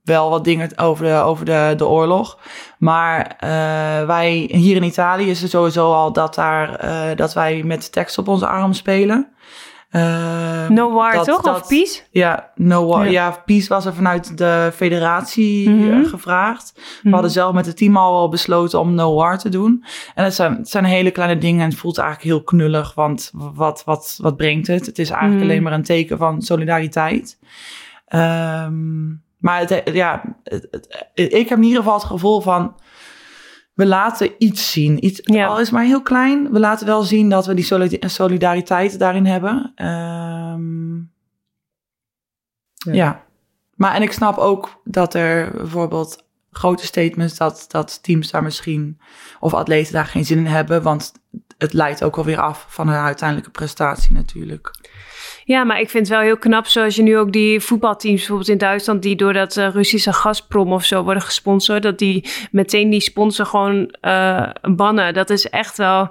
[0.03, 2.39] wel wat dingen over de, over de, de oorlog.
[2.79, 7.63] Maar eh, wij hier in Italië is het sowieso al dat, daar, eh, dat wij
[7.65, 9.29] met tekst op onze arm spelen.
[9.89, 11.43] Eh, No war, dat- toch?
[11.43, 12.01] dat- of peace?
[12.11, 13.05] Ja, no war.
[13.05, 13.11] Ja.
[13.11, 13.43] Ja.
[13.47, 16.01] Peace was er vanuit de federatie Mhm.
[16.03, 16.73] eh, gevraagd.
[17.03, 19.85] We hadden zelf met het team al besloten om no war te doen.
[20.15, 22.95] En het zijn, het zijn hele kleine dingen en het voelt eigenlijk heel knullig.
[22.95, 24.87] Want wat, wat, wat brengt het?
[24.87, 25.51] Het is eigenlijk Mhm.
[25.51, 27.39] alleen maar een teken van solidariteit.
[28.07, 29.07] Ehm,
[29.39, 32.75] maar het, ja, het- het- ik heb in ieder geval het gevoel van...
[33.79, 35.05] We laten iets zien.
[35.05, 35.47] Iets, Ja.
[35.47, 36.51] Al is het maar heel klein.
[36.53, 39.73] We laten wel zien dat we die solida- solidariteit daarin hebben.
[39.75, 40.97] Ehm,
[42.75, 42.93] Ja.
[42.93, 43.25] ja.
[43.75, 49.01] Maar en ik snap ook dat er bijvoorbeeld grote statements dat, dat teams daar misschien
[49.41, 51.13] of atleten daar geen zin in hebben, want
[51.59, 54.71] het leidt ook alweer af van de uiteindelijke prestatie natuurlijk.
[55.49, 58.49] Ja, maar ik vind het wel heel knap zoals je nu ook die voetbalteams bijvoorbeeld
[58.49, 62.91] in Duitsland die door dat eh, Russische Gazprom of zo worden gesponsord, dat die meteen
[62.91, 65.15] die sponsor gewoon eh, bannen.
[65.15, 66.09] Dat is echt wel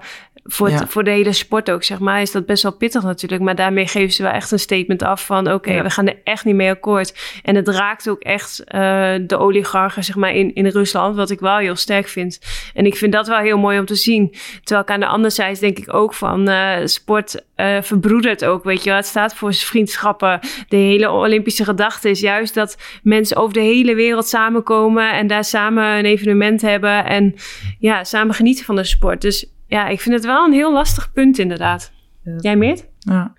[0.49, 3.41] voor, het- voor de hele sport ook, zeg maar, is dat best wel pittig natuurlijk.
[3.41, 5.83] Maar daarmee geven ze wel echt een statement af van oké, Ja.
[5.83, 7.39] we gaan er echt niet mee akkoord.
[7.43, 11.39] En het raakt ook echt eh, de oligarchen, zeg maar, in, in Rusland, wat ik
[11.39, 12.39] wel heel sterk vind.
[12.73, 14.35] En ik vind dat wel heel mooi om te zien.
[14.63, 18.63] Terwijl ik aan de andere zijde denk ik ook van eh, sport eh, verbroedert ook,
[18.63, 18.97] weet je wel.
[18.97, 20.39] Het staat voor vriendschappen.
[20.69, 25.43] De hele Olympische gedachte is juist dat mensen over de hele wereld samenkomen en daar
[25.43, 27.35] samen een evenement hebben en
[27.79, 29.21] ja, samen genieten van de sport.
[29.21, 31.91] Dus ja, ik vind het wel een heel lastig punt inderdaad.
[32.23, 32.35] Ja.
[32.39, 32.87] Jij Meert?
[32.99, 33.33] Ja.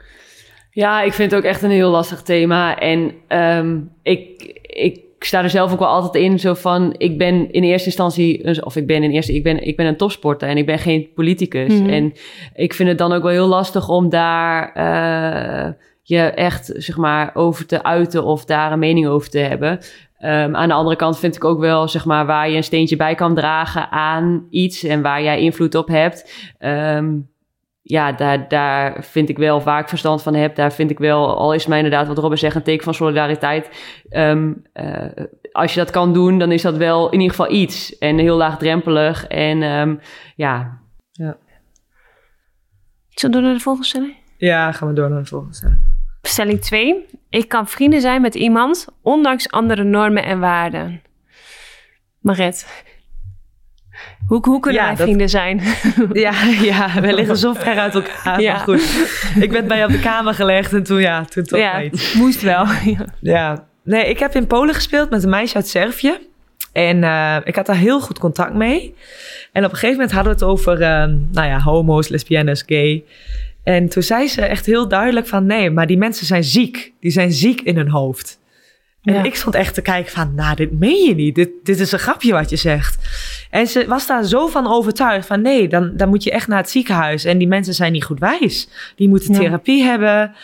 [0.70, 2.78] Ja, ik vind het ook echt een heel lastig thema.
[2.78, 7.52] En ehm, ik, ik sta er zelf ook wel altijd in, zo van, ik ben
[7.52, 10.56] in eerste instantie, of ik ben in eerste, ik ben, ik ben een topsporter en
[10.56, 11.80] ik ben geen politicus.
[11.80, 11.88] Mhm.
[11.88, 12.12] En
[12.54, 17.30] ik vind het dan ook wel heel lastig om daar eh, je echt, zeg maar,
[17.34, 19.78] over te uiten of daar een mening over te hebben.
[20.18, 22.96] Ehm, aan de andere kant vind ik ook wel, zeg maar, waar je een steentje
[22.96, 26.52] bij kan dragen aan iets en waar jij invloed op hebt.
[26.59, 27.16] Ehm,
[27.83, 31.54] ja, daar, daar vind ik wel, ik verstand van heb, daar vind ik wel, al
[31.54, 33.70] is mij inderdaad wat Robin zegt, een teken van solidariteit.
[34.09, 37.98] Ehm, eh, als je dat kan doen, dan is dat wel in ieder geval iets.
[37.98, 39.26] En heel laagdrempelig.
[39.26, 39.94] En ehm,
[40.37, 40.81] ja,
[43.18, 44.16] Zullen we door naar de volgende stelling?
[44.37, 45.81] Ja, gaan we door naar de volgende stelling.
[46.28, 47.04] Stelling 2.
[47.30, 51.02] Ik kan vrienden zijn met iemand, ondanks andere normen en waarden.
[52.20, 52.84] Maret.
[54.26, 55.60] Hoe, hoe kunnen Ja, wij dat- vrienden zijn?
[56.12, 58.40] Ja, ja, we liggen zo ver uit elkaar.
[58.40, 58.52] Ja.
[58.52, 59.08] Maar goed,
[59.40, 62.12] ik werd bij je op de kamer gelegd en toen, ja, toen toch ja, niet.
[62.16, 62.66] moest wel.
[63.20, 66.18] Ja, nee, ik heb in Polen gespeeld met een meisje uit Servië.
[66.72, 68.94] En eh, ik had daar heel goed contact mee.
[69.52, 70.88] En op een gegeven moment hadden we het over, eh,
[71.32, 73.04] nou ja, homo's, lesbiennes, gay.
[73.74, 76.92] En toen zei ze echt heel duidelijk van, nee, maar die mensen zijn ziek.
[77.00, 78.38] Die zijn ziek in hun hoofd.
[79.02, 79.22] En Ja.
[79.22, 81.35] ik stond echt te kijken van, nou, dit meen je niet.
[81.35, 82.98] Dit, dit is een grapje wat je zegt.
[83.50, 86.59] En ze was daar zo van overtuigd van, nee, dan, dan moet je echt naar
[86.59, 87.24] het ziekenhuis.
[87.24, 88.68] En die mensen zijn niet goed wijs.
[88.96, 89.38] Die moeten Ja.
[89.38, 90.35] therapie hebben.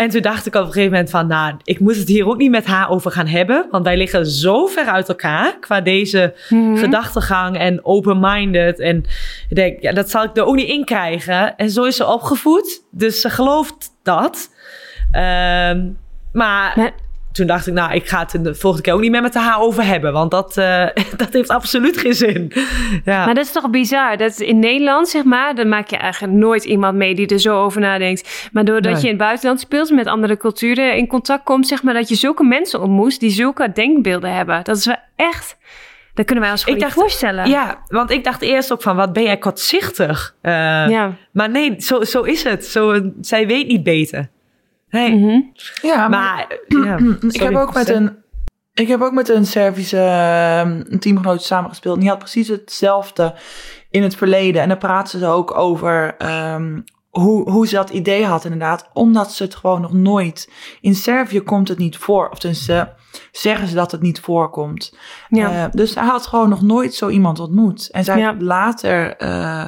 [0.00, 2.36] En toen dacht ik op een gegeven moment van, nou, ik moet het hier ook
[2.36, 3.66] niet met haar over gaan hebben.
[3.70, 6.76] Want wij liggen zo ver uit elkaar qua deze Mhm.
[6.76, 8.78] gedachtegang en open-minded.
[8.78, 8.96] En
[9.48, 11.56] ik denk, ja, dat zal ik er ook niet in krijgen.
[11.56, 12.82] En zo is ze opgevoed.
[12.90, 14.50] Dus ze gelooft dat.
[15.10, 15.86] Ehm,
[16.32, 16.92] maar Maar-
[17.32, 19.60] toen dacht ik, nou, ik ga het de volgende keer ook niet meer met haar
[19.60, 20.12] over hebben.
[20.12, 22.52] Want dat, eh, dat heeft absoluut geen zin.
[23.04, 23.24] Ja.
[23.24, 24.16] Maar dat is toch bizar?
[24.16, 27.62] Dat in Nederland, zeg maar, dan maak je eigenlijk nooit iemand mee die er zo
[27.62, 28.48] over nadenkt.
[28.52, 29.00] Maar doordat Nee.
[29.00, 32.14] je in het buitenland speelt, met andere culturen in contact komt, zeg maar, dat je
[32.14, 34.60] zulke mensen ontmoet die zulke denkbeelden hebben.
[34.64, 35.56] Dat is wel echt,
[36.14, 37.48] dat kunnen wij ons gewoon Ik dacht- voorstellen.
[37.48, 40.34] ja, want ik dacht eerst ook van, wat ben jij kortzichtig?
[40.40, 40.52] Eh,
[40.88, 41.12] Ja.
[41.32, 42.64] Maar nee, zo, zo is het.
[42.66, 44.28] Zo, zij weet niet beter.
[44.90, 45.40] Nee, Mhm.
[45.82, 46.84] Ja, maar, maar...
[46.84, 46.98] Ja,
[47.30, 48.16] ik, heb ook met een,
[48.74, 51.94] ik heb ook met een Servische ehm, een teamgenoot samengespeeld.
[51.94, 53.34] En die had precies hetzelfde
[53.90, 54.62] in het verleden.
[54.62, 58.90] En daar praten ze ook over ehm, hoe, hoe ze dat idee had inderdaad.
[58.92, 60.50] Omdat ze het gewoon nog nooit...
[60.80, 62.28] In Servië komt het niet voor.
[62.28, 62.92] Of tenminste,
[63.32, 64.96] zeggen ze dat het niet voorkomt.
[65.28, 65.50] Ja.
[65.64, 67.88] Eh, dus hij had gewoon nog nooit zo iemand ontmoet.
[67.90, 68.34] En zij Ja.
[68.38, 69.66] later eh,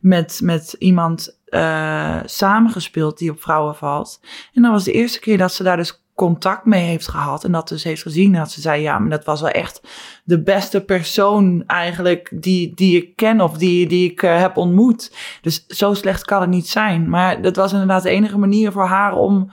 [0.00, 4.20] met, met iemand eh, samengespeeld die op vrouwen valt.
[4.52, 7.44] En dat was de eerste keer dat ze daar dus contact mee heeft gehad.
[7.44, 8.32] En dat dus heeft gezien.
[8.32, 9.80] Dat ze zei, ja, maar dat was wel echt
[10.24, 15.16] de beste persoon eigenlijk die, die ik ken of die, die ik eh, heb ontmoet.
[15.40, 17.08] Dus zo slecht kan het niet zijn.
[17.08, 19.52] Maar dat was inderdaad de enige manier voor haar om,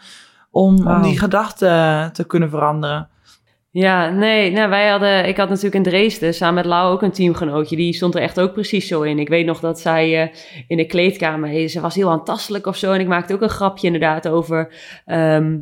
[0.51, 3.09] om, om die gedachten te kunnen veranderen.
[3.71, 7.12] Ja, nee, nou, wij hadden, ik had natuurlijk in Dresden samen met Lau ook een
[7.12, 7.75] teamgenootje.
[7.75, 9.19] Die stond er echt ook precies zo in.
[9.19, 10.36] Ik weet nog dat zij eh,
[10.67, 12.91] in de kleedkamer, ze was heel aantastelijk of zo.
[12.91, 14.73] En ik maakte ook een grapje inderdaad over
[15.05, 15.58] ehm,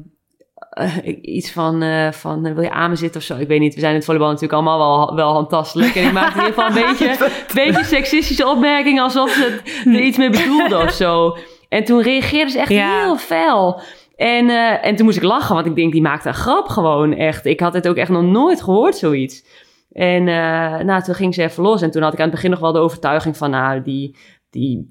[0.78, 3.38] eh, iets van, eh, van eh, wil je aan me zitten of zo.
[3.38, 5.96] Ik weet niet, we zijn in het volleybal natuurlijk allemaal wel, wel handtastelijk.
[5.96, 10.00] En ik maakte in ieder geval een beetje, een beetje seksistische opmerkingen alsof ze er
[10.00, 11.38] iets mee bedoelde of zo.
[11.70, 13.04] En toen reageerde ze echt Ja.
[13.04, 13.82] heel fel.
[14.18, 17.14] En, eh, en toen moest ik lachen, want ik denk, die maakte een grap gewoon
[17.14, 17.46] echt.
[17.46, 19.46] Ik had het ook echt nog nooit gehoord, zoiets.
[19.92, 21.82] En eh, nou, toen ging ze even los.
[21.82, 24.16] En toen had ik aan het begin nog wel de overtuiging van, nou, die,
[24.50, 24.88] die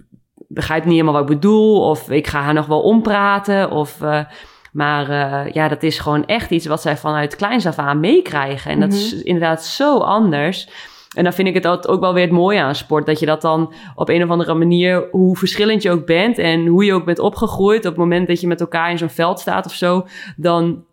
[0.48, 1.88] begrijpt niet helemaal wat ik bedoel.
[1.88, 3.70] Of ik ga haar nog wel ompraten.
[3.70, 4.24] Of, eh,
[4.72, 5.10] maar
[5.54, 8.70] ja, dat is gewoon echt iets wat zij vanuit kleins af aan meekrijgen.
[8.70, 10.68] En dat is inderdaad zo anders.
[11.16, 13.06] En dan vind ik het ook wel weer het mooie aan sport.
[13.06, 16.66] Dat je dat dan op een of andere manier, hoe verschillend je ook bent en
[16.66, 17.78] hoe je ook bent opgegroeid.
[17.78, 20.84] Op het moment dat je met elkaar in zo'n veld staat of zo, dan,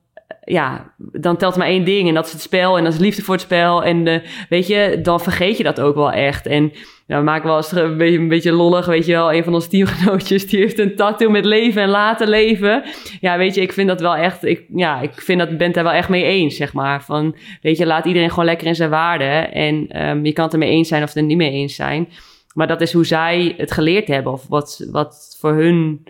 [0.46, 2.08] ja, dan telt maar één ding.
[2.08, 3.84] En dat is het spel en dat is liefde voor het spel.
[3.84, 6.46] En eh, weet je, dan vergeet je dat ook wel echt.
[6.46, 6.72] En
[7.08, 9.34] ja, we maken wel eens een beetje, een beetje lollig, weet je wel.
[9.34, 12.84] Een van onze teamgenootjes, die heeft een tattoo met leven en laten leven.
[13.22, 15.74] Ja, weet je, ik vind dat wel echt, ik, ja, ik vind dat, ben het
[15.76, 17.04] daar wel echt mee eens, zeg maar.
[17.04, 19.24] Van, weet je, laat iedereen gewoon lekker in zijn waarde.
[19.54, 22.10] En ehm, je kan het ermee eens zijn of het er niet mee eens zijn.
[22.54, 24.32] Maar dat is hoe zij het geleerd hebben.
[24.34, 26.04] Of wat, wat voor hun,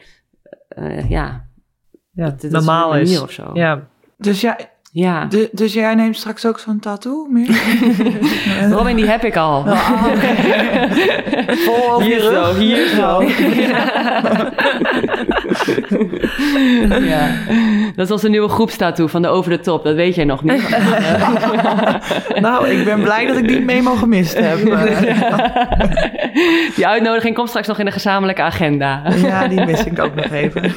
[0.68, 1.46] eh, ja,
[2.16, 3.22] Ja, dat- dat normaal is.
[3.22, 3.50] of zo.
[3.54, 3.92] Ja.
[4.24, 4.58] Dus, ja,
[4.92, 5.26] Ja.
[5.26, 7.62] de- dus jij neemt straks ook zo'n tattoo meer?
[8.78, 9.64] Robin, die heb ik al.
[11.66, 13.22] Vol over Hier zo, hier zo.
[17.14, 17.28] ja.
[17.96, 19.84] Dat is onze nieuwe groepstattoo van de Over de Top.
[19.84, 20.70] Dat weet jij nog niet.
[22.40, 24.58] Nou, ik ben blij dat ik die memo gemist heb.
[26.76, 29.02] Die uitnodiging komt straks nog in de gezamenlijke agenda.
[29.24, 30.74] ja, die mis ik ook nog even.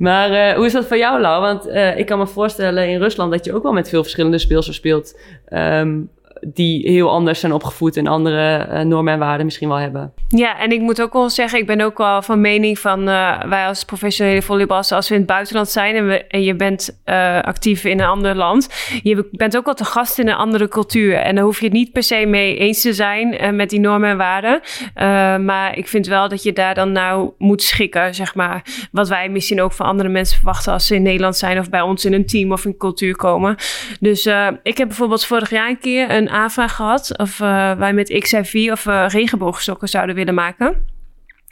[0.00, 1.40] Maar eh, hoe is dat voor jou, Lau?
[1.40, 4.38] Want eh, ik kan me voorstellen in Rusland dat je ook wel met veel verschillende
[4.38, 5.18] speelsters speelt.
[5.48, 6.00] ehm,
[6.46, 10.12] die heel anders zijn opgevoed en andere eh, normen en waarden misschien wel hebben.
[10.28, 13.42] Ja, en ik moet ook wel zeggen, ik ben ook wel van mening van eh,
[13.42, 17.84] wij als professionele volleyballers, als we in het buitenland zijn en, je bent eh, actief
[17.84, 18.68] in een ander land,
[19.02, 21.14] je bent ook wel te gast in een andere cultuur.
[21.16, 24.10] En daar hoef je het niet per se mee eens te zijn met die normen
[24.10, 24.60] en waarden.
[25.44, 28.64] Maar ik vind wel dat je daar dan nou moet schikken, zeg maar.
[28.92, 31.80] Wat wij misschien ook van andere mensen verwachten als ze in Nederland zijn of bij
[31.80, 33.56] ons in een team of een cultuur komen.
[34.00, 34.26] Dus
[34.62, 38.68] ik heb bijvoorbeeld vorig jaar een keer een aanvraag gehad of eh, wij met XIV
[38.72, 40.98] of regenboogsokken zouden willen maken.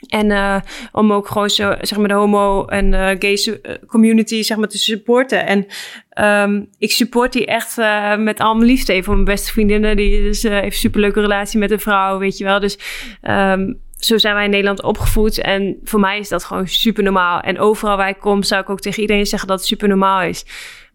[0.07, 0.55] En eh,
[0.91, 5.45] om ook gewoon zo, zeg maar, de homo- en gay community, zeg maar, te supporten.
[5.45, 5.65] En
[6.09, 7.77] ehm, ik support die echt
[8.17, 8.95] met al mijn liefde.
[8.95, 12.43] Een mijn beste vriendinnen, die dus, heeft een superleuke relatie met een vrouw, weet je
[12.43, 12.59] wel.
[12.59, 12.77] Dus
[13.21, 15.37] ehm, zo zijn wij in Nederland opgevoed.
[15.37, 17.39] En voor mij is dat gewoon super normaal.
[17.39, 20.21] En overal waar ik kom, zou ik ook tegen iedereen zeggen dat het super normaal
[20.21, 20.45] is.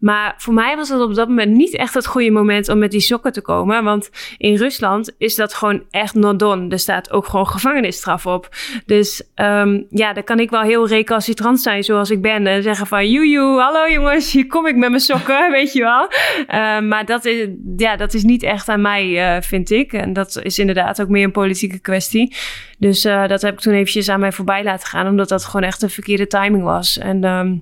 [0.05, 2.91] Maar voor mij was het op dat moment niet echt het goede moment om met
[2.91, 3.83] die sokken te komen.
[3.83, 6.41] Want in Rusland is dat gewoon echt not.
[6.41, 8.49] Er staat ook gewoon gevangenisstraf op.
[8.85, 12.47] Dus ehm, ja, dan kan ik wel heel recalcitrant zijn zoals ik ben.
[12.47, 16.07] En zeggen van, joejoe, hallo jongens, hier kom ik met mijn sokken, weet je wel.
[16.47, 19.93] Ehm, maar dat is, ja, dat is niet echt aan mij, eh, vind ik.
[19.93, 22.35] En dat is inderdaad ook meer een politieke kwestie.
[22.77, 25.07] Dus eh, dat heb ik toen eventjes aan mij voorbij laten gaan.
[25.07, 26.97] Omdat dat gewoon echt een verkeerde timing was.
[26.97, 27.23] En...
[27.23, 27.53] ehm,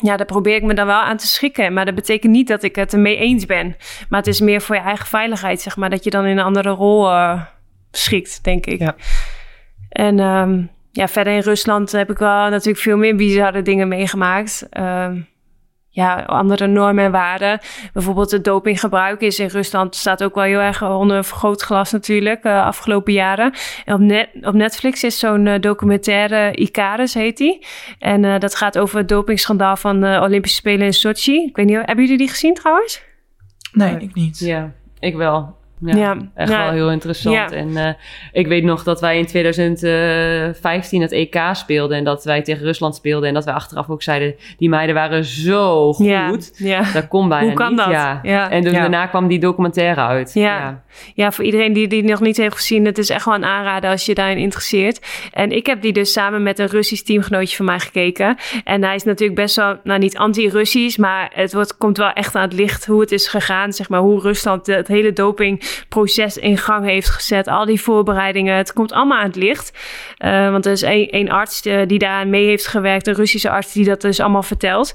[0.00, 1.72] ja, daar probeer ik me dan wel aan te schikken.
[1.72, 3.76] Maar dat betekent niet dat ik het ermee eens ben.
[4.08, 5.90] Maar het is meer voor je eigen veiligheid, zeg maar.
[5.90, 7.42] Dat je dan in een andere rol eh,
[7.90, 8.78] schikt, denk ik.
[8.78, 8.94] Ja.
[9.88, 14.66] En ehm, ja, verder in Rusland heb ik wel natuurlijk veel meer bizarre dingen meegemaakt.
[14.70, 15.20] Ehm,
[15.90, 17.58] ja, andere normen en waarden.
[17.92, 22.64] Bijvoorbeeld het dopinggebruik is in Rusland staat ook wel heel erg onder vergrootglas natuurlijk, uh,
[22.64, 23.52] afgelopen jaren.
[23.84, 27.66] En op, net, op Netflix is zo'n uh, documentaire, Icarus heet die.
[27.98, 31.44] En uh, dat gaat over het dopingschandaal van de Olympische Spelen in Sochi.
[31.44, 33.02] Ik weet niet, hebben jullie die gezien trouwens?
[33.72, 34.38] Nee, ik niet.
[34.38, 35.58] Ja, ik wel.
[35.80, 36.62] Ja, Ja, echt ja.
[36.64, 37.34] wel heel interessant.
[37.34, 37.50] Ja.
[37.50, 37.92] En eh,
[38.32, 42.94] ik weet nog dat wij in 2015 het EK speelden en dat wij tegen Rusland
[42.94, 46.58] speelden en dat wij achteraf ook zeiden, die meiden waren zo goed.
[46.92, 47.78] Dat kon bijna Hoe kan niet.
[47.78, 47.90] dat?
[47.90, 48.20] Ja.
[48.22, 48.50] Ja.
[48.50, 50.30] En dus daarna kwam die documentaire uit.
[50.34, 50.82] Ja.
[51.14, 53.90] Ja, voor iedereen die die nog niet heeft gezien, het is echt wel een aanrader
[53.90, 55.06] als je daarin interesseert.
[55.32, 58.36] En ik heb die dus samen met een Russisch teamgenootje van mij gekeken.
[58.64, 62.34] En hij is natuurlijk best wel, nou niet anti-Russisch, maar het wordt, komt wel echt
[62.34, 63.72] aan het licht hoe het is gegaan.
[63.72, 65.12] Zeg maar hoe Rusland het hele
[65.70, 67.48] dopingproces in gang heeft gezet.
[67.48, 69.72] Al die voorbereidingen, het komt allemaal aan het licht.
[70.16, 73.72] Eh, want er is één, arts eh, die daar mee heeft gewerkt, een Russische arts
[73.72, 74.94] die dat dus allemaal vertelt.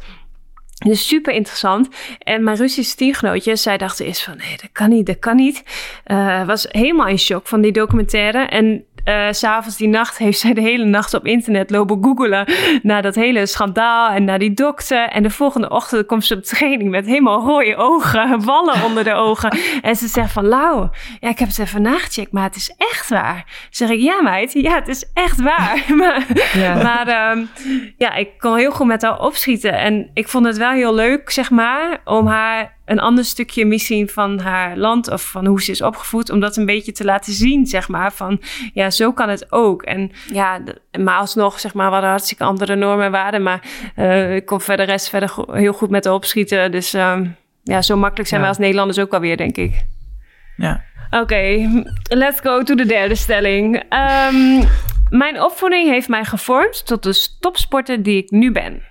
[0.86, 1.90] Dus super interessant.
[2.20, 4.38] En mijn Russische teamgenootjes, zij dachten eerst van...
[4.38, 5.64] nee, dat kan niet, dat kan niet.
[6.04, 8.40] Eh, was helemaal in shock van die documentaire.
[8.40, 12.48] En eh, s s'avonds die nacht heeft zij de hele nacht op internet lopen googelen...
[12.82, 15.08] naar dat hele schandaal en naar die dokter.
[15.10, 18.44] En de volgende ochtend komt ze op training met helemaal rode ogen...
[18.46, 19.58] wallen onder de ogen.
[19.82, 20.88] En ze zegt van, Lau,
[21.20, 22.32] ja, ik heb het even nagecheckt...
[22.32, 23.68] maar het is echt waar.
[23.70, 25.84] Zeg ik, ja meid, ja, het is echt waar.
[25.98, 26.74] maar Ja.
[26.84, 27.46] maar ehm,
[27.98, 29.74] ja, ik kon heel goed met haar opschieten.
[29.74, 34.10] En ik vond het wel heel leuk, zeg maar, om haar een ander stukje misschien
[34.10, 37.34] van haar land of van hoe ze is opgevoed, om dat een beetje te laten
[37.34, 38.42] zien, zeg maar, van
[38.74, 39.82] ja, zo kan het ook.
[39.84, 40.62] En ja,
[41.00, 43.62] maar alsnog, zeg maar, we hadden hartstikke andere normen en waarden, maar
[43.96, 46.72] eh, ik kon verder rest verder go- heel goed met haar opschieten.
[46.72, 47.28] Dus ehm,
[47.64, 48.46] ja, zo makkelijk zijn Ja.
[48.48, 49.86] wij als Nederlanders ook alweer, denk ik.
[50.58, 50.84] Ja.
[51.10, 51.70] Oké,
[52.10, 53.84] let's go to de derde stelling.
[53.90, 54.64] Ehm,
[55.10, 58.82] mijn opvoeding heeft mij gevormd tot de topsporter die ik nu ben.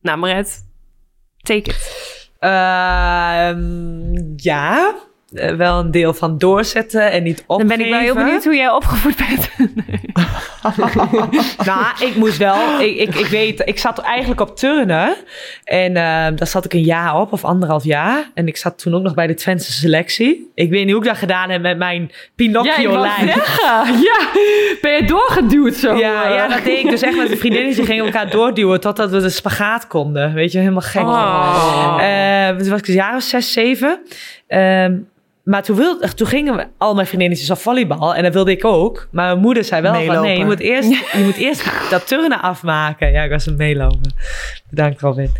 [0.00, 0.64] Nou, Maret,
[1.42, 2.21] take it.
[2.42, 4.94] Ehm, ja,
[5.56, 7.76] wel een deel van doorzetten en niet Dan opgeven.
[7.76, 9.50] ben ik wel heel benieuwd hoe jij opgevoed bent.
[11.64, 12.80] Nou, ik moest wel.
[12.80, 15.14] Ik, ik, ik weet, ik zat eigenlijk op turnen.
[15.64, 16.02] En eh,
[16.36, 18.30] daar zat ik een jaar op, of anderhalf jaar.
[18.34, 20.50] En ik zat toen ook nog bij de Twentse selectie.
[20.54, 23.26] Ik weet niet hoe ik dat gedaan heb met mijn Ja, Pinocchio-lijn.
[23.28, 23.98] zeggen.
[24.00, 24.18] Ja,
[24.80, 25.94] ben je doorgeduwd zo?
[25.96, 26.34] Ja, eh?
[26.34, 27.84] ja, dat deed ik dus echt met een vriendinnetje.
[27.84, 30.34] Gingen elkaar doorduwen totdat we de spagaat konden.
[30.34, 31.02] Weet je, helemaal gek.
[31.02, 31.98] Oh.
[32.00, 34.00] Eh, toen was ik jaar of zes, zeven.
[34.46, 34.94] Ehm,
[35.44, 38.14] maar toen, wilde, toen gingen we, al mijn vriendinnetjes op volleybal.
[38.14, 39.08] En dat wilde ik ook.
[39.10, 40.22] Maar mijn moeder zei wel van...
[40.22, 43.12] Nee, je moet, eerst, je moet eerst dat turnen afmaken.
[43.12, 44.14] Ja, ik was een meelopen.
[44.70, 45.30] Bedankt, Robin.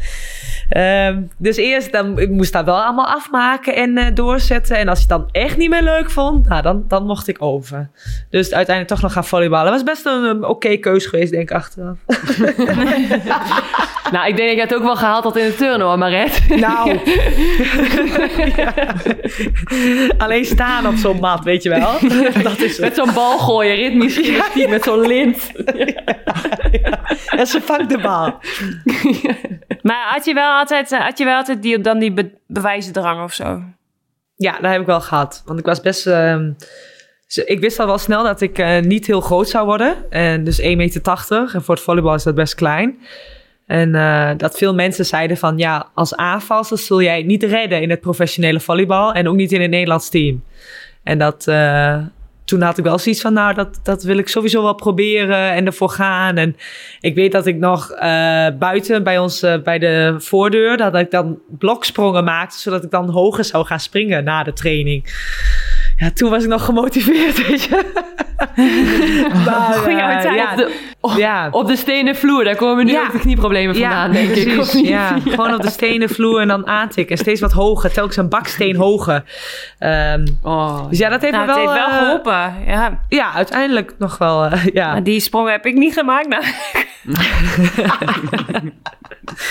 [0.68, 4.76] Ehm, dus eerst, dan, ik moest dat wel allemaal afmaken en eh, doorzetten.
[4.76, 7.42] En als je het dan echt niet meer leuk vond, nou, dan, dan mocht ik
[7.42, 7.90] over.
[8.30, 9.72] Dus uiteindelijk toch nog gaan volleyballen.
[9.72, 11.98] was best een, um, oké keus geweest, denk ik, achteraf.
[14.12, 16.48] Nou, ik denk dat je het ook wel gehaald had in de turn hoor, Maret.
[16.48, 16.90] Nou.
[18.56, 18.74] Ja.
[20.18, 21.98] Alleen staan op zo'n mat, weet je wel.
[22.42, 25.52] Dat is Met zo'n bal gooien, ritmisch gymnastiek met zo'n lint.
[27.36, 28.38] En ze vangt de bal.
[29.82, 33.22] Maar had je wel altijd, eh, had je wel altijd die, dan die be- bewijzendrang
[33.22, 33.62] of zo?
[34.36, 35.42] Ja, dat heb ik wel gehad.
[35.46, 36.06] Want ik was best...
[36.06, 36.52] ehm,
[37.44, 40.10] ik wist al wel snel dat ik eh, niet heel groot zou worden.
[40.10, 41.02] En dus 1,80 meter.
[41.52, 42.98] En voor het volleybal is dat best klein.
[43.72, 45.58] En eh, dat veel mensen zeiden van...
[45.58, 49.12] Ja, als aanvalster zul jij niet redden in het professionele volleybal.
[49.12, 50.42] En ook niet in het Nederlands team.
[51.02, 51.46] En dat...
[51.48, 51.98] eh,
[52.44, 55.66] toen had ik wel zoiets van, nou, dat, dat wil ik sowieso wel proberen en
[55.66, 56.36] ervoor gaan.
[56.36, 56.56] En
[57.00, 61.38] ik weet dat ik nog eh, buiten bij ons, bij de voordeur, dat ik dan
[61.58, 65.04] bloksprongen maakte, zodat ik dan hoger zou gaan springen na de training.
[66.02, 67.90] Ja, toen was ik nog gemotiveerd, weet je.
[69.44, 69.96] maar, eh,
[70.36, 71.48] ja, Op de, op, ja.
[71.50, 73.02] op de stenen vloer, daar komen nu Ja.
[73.02, 74.32] ook de knieproblemen vandaan, denk ik.
[74.44, 74.58] precies.
[74.58, 74.88] of niet?
[74.88, 77.18] Ja, gewoon op de stenen vloer en dan aantikken.
[77.18, 79.22] Steeds wat hoger, telkens een baksteen hoger.
[79.78, 81.72] Ehm, Oh, dus ja, dat heeft Nou, me het wel...
[81.74, 82.54] heeft wel eh, geholpen.
[82.66, 83.00] Ja.
[83.08, 84.92] ja, uiteindelijk nog wel, eh, ja.
[84.92, 86.28] Maar die sprong heb ik niet gemaakt.
[86.28, 86.44] Nou,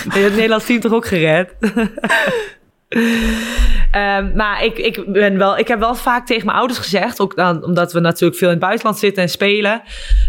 [0.04, 1.54] Je hebt het Nederlands team toch ook gered?
[3.92, 7.36] Ehm, maar ik, ik, ben wel, ik heb wel vaak tegen mijn ouders gezegd, ook
[7.36, 9.82] dan, omdat we natuurlijk veel in het buitenland zitten en spelen,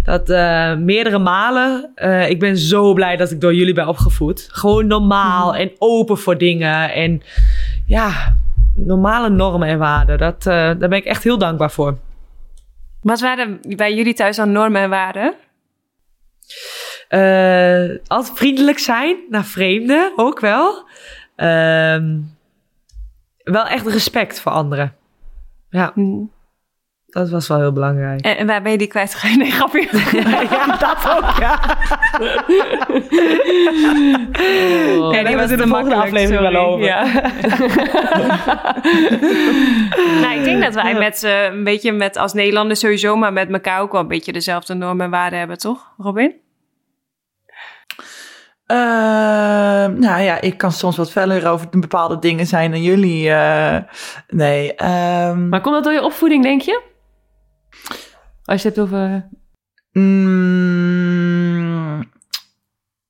[0.04, 4.48] dat eh, meerdere malen, eh, ik ben zo blij dat ik door jullie ben opgevoed.
[4.52, 7.22] Gewoon normaal en open voor dingen en
[7.86, 8.36] ja,
[8.76, 10.18] normale normen en waarden.
[10.18, 11.98] Dat, eh, daar ben ik echt heel dankbaar voor.
[13.02, 15.34] wat waren bij jullie thuis dan normen en waarden?
[18.08, 20.88] Altijd vriendelijk zijn naar vreemden, ook wel.
[21.36, 22.20] Ehm,
[23.44, 24.96] wel echt respect voor anderen.
[25.70, 26.24] Ja, Hm.
[27.08, 28.22] dat was wel heel belangrijk.
[28.22, 29.38] En, en waar ben je die kwijtgegaan?
[29.44, 29.88] Nee, grapje.
[30.52, 31.60] ja, dat ook, ja.
[34.98, 35.10] Oh.
[35.10, 36.86] Nee, die was in de volgende aflevering wel over.
[36.86, 37.04] Ja.
[40.22, 43.52] nou, ik denk dat wij met eh, een beetje met als Nederlanders sowieso, maar met
[43.52, 46.34] elkaar ook wel een beetje dezelfde normen en waarden hebben, toch, Robin?
[48.74, 53.30] Ehm, nou ja, ik kan soms wat feller over bepaalde dingen zijn dan jullie.
[53.30, 53.78] eh,
[54.28, 54.76] nee.
[54.76, 56.82] ehm, Maar komt dat door je opvoeding, denk je?
[58.46, 59.30] Als je het hebt over...
[59.92, 60.73] Mm,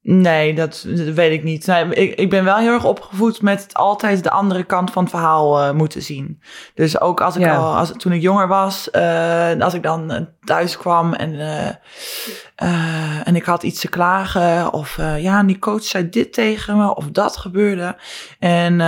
[0.03, 1.65] nee, dat, dat weet ik niet.
[1.67, 5.03] Nee, ik, ik ben wel heel erg opgevoed met het altijd de andere kant van
[5.03, 6.41] het verhaal eh, moeten zien.
[6.75, 7.55] Dus ook als ik Ja.
[7.55, 11.39] al, als, toen ik jonger was, eh, als ik dan eh, thuis kwam en,
[13.23, 14.73] en ik had iets te klagen.
[14.73, 17.95] Of ja, die coach zei dit tegen me of dat gebeurde.
[18.39, 18.79] En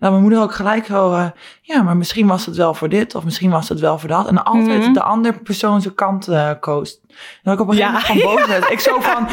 [0.00, 1.34] nou, mijn moeder ook gelijk horen.
[1.62, 4.26] Ja, maar misschien was het wel voor dit of misschien was het wel voor dat.
[4.28, 4.92] En altijd Mhm.
[4.92, 7.00] de andere persoon zijn kant eh koos.
[7.42, 8.70] Dat ik op een gegeven moment gewoon boos werd.
[8.70, 9.26] Ik zo van,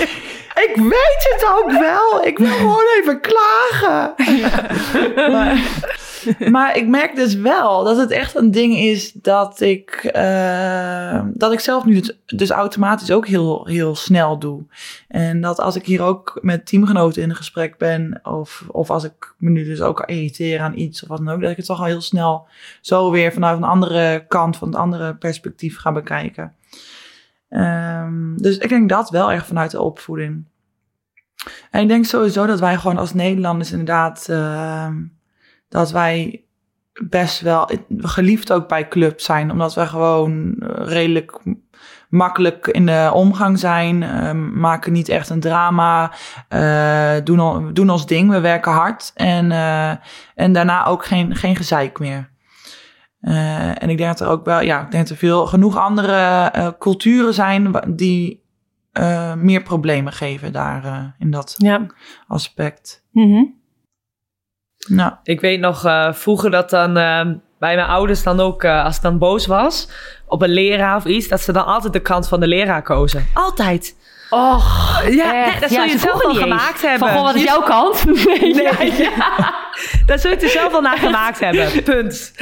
[0.65, 2.25] ik weet het ook wel.
[2.25, 4.13] Ik wil gewoon even klagen.
[5.31, 5.61] Maar,
[6.51, 11.51] maar ik merk dus wel dat het echt een ding is dat ik, eh, dat
[11.51, 14.63] ik zelf nu het dus automatisch ook heel, heel snel doe.
[15.07, 19.33] En dat als ik hier ook met teamgenoten in gesprek ben, of, of als ik
[19.37, 21.79] me nu dus ook irriteer aan iets of wat dan ook, dat ik het toch
[21.79, 22.47] al heel snel
[22.81, 26.53] zo weer vanuit een andere kant, van een andere perspectief ga bekijken.
[27.49, 30.45] Ehm, dus ik denk dat wel echt vanuit de opvoeding.
[31.71, 34.95] En ik denk sowieso dat wij gewoon als Nederlanders inderdaad, ehm,
[35.69, 36.41] dat wij
[37.09, 41.39] best wel geliefd ook bij club zijn, omdat we gewoon eh, redelijk
[42.09, 46.11] makkelijk in de omgang zijn, ehm, maken niet echt een drama,
[46.47, 49.91] eh, doen, doen ons ding, we werken hard en, eh,
[50.35, 52.35] en daarna ook geen, geen gezeik meer.
[53.19, 56.75] En ik denk dat er ook wel, ja, ik denk dat er veel genoeg andere
[56.79, 58.43] culturen zijn die
[59.35, 61.85] meer problemen geven daar in dat Ja.
[62.27, 63.05] aspect.
[63.11, 63.43] Mhm.
[64.87, 67.21] Nou, Ik weet nog eh, vroeger dat dan eh,
[67.59, 69.89] bij mijn ouders dan ook, eh, als ik dan boos was
[70.27, 73.27] op een leraar of iets, dat ze dan altijd de kant van de leraar kozen.
[73.33, 73.95] Altijd.
[74.29, 76.37] Och, Ja, nee, dat zul je ze zelf eens.
[76.37, 76.99] gemaakt hebben.
[76.99, 78.05] Van, goh, wat is jouw kant?
[78.25, 78.71] Nee, ja.
[78.79, 79.53] Nee, ja.
[80.05, 81.83] Daar zul je het er zelf wel naar gemaakt hebben.
[81.83, 82.33] Punt.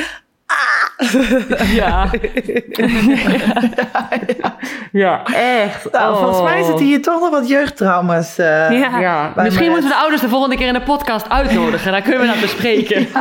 [1.79, 2.09] Ja.
[4.91, 5.91] ja, echt.
[5.91, 6.65] nou volgens mij Oh.
[6.67, 8.37] zitten hier toch nog wat jeugdtrauma's.
[8.37, 9.33] eh, Ja.
[9.35, 11.91] Misschien moeten we de ouders de volgende keer in de podcast uitnodigen.
[11.91, 13.07] Dan kunnen we dat bespreken.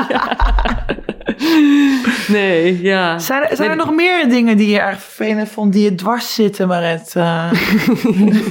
[2.29, 3.19] nee, ja.
[3.19, 3.85] Zijn, er, zijn er Nee.
[3.87, 7.13] nog meer dingen die je erg vervelend vond, die je dwars zitten, Maret?
[7.17, 7.51] Eh,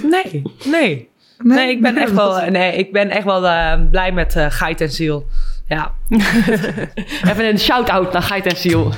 [0.04, 1.12] Nee, nee.
[1.38, 4.82] Nee, ik ben echt wel, nee, ik ben echt wel eh, blij met eh geit
[4.82, 5.26] en ziel.
[5.74, 5.92] Ja,
[7.30, 8.92] Even een shout-out naar Geit en Ziel.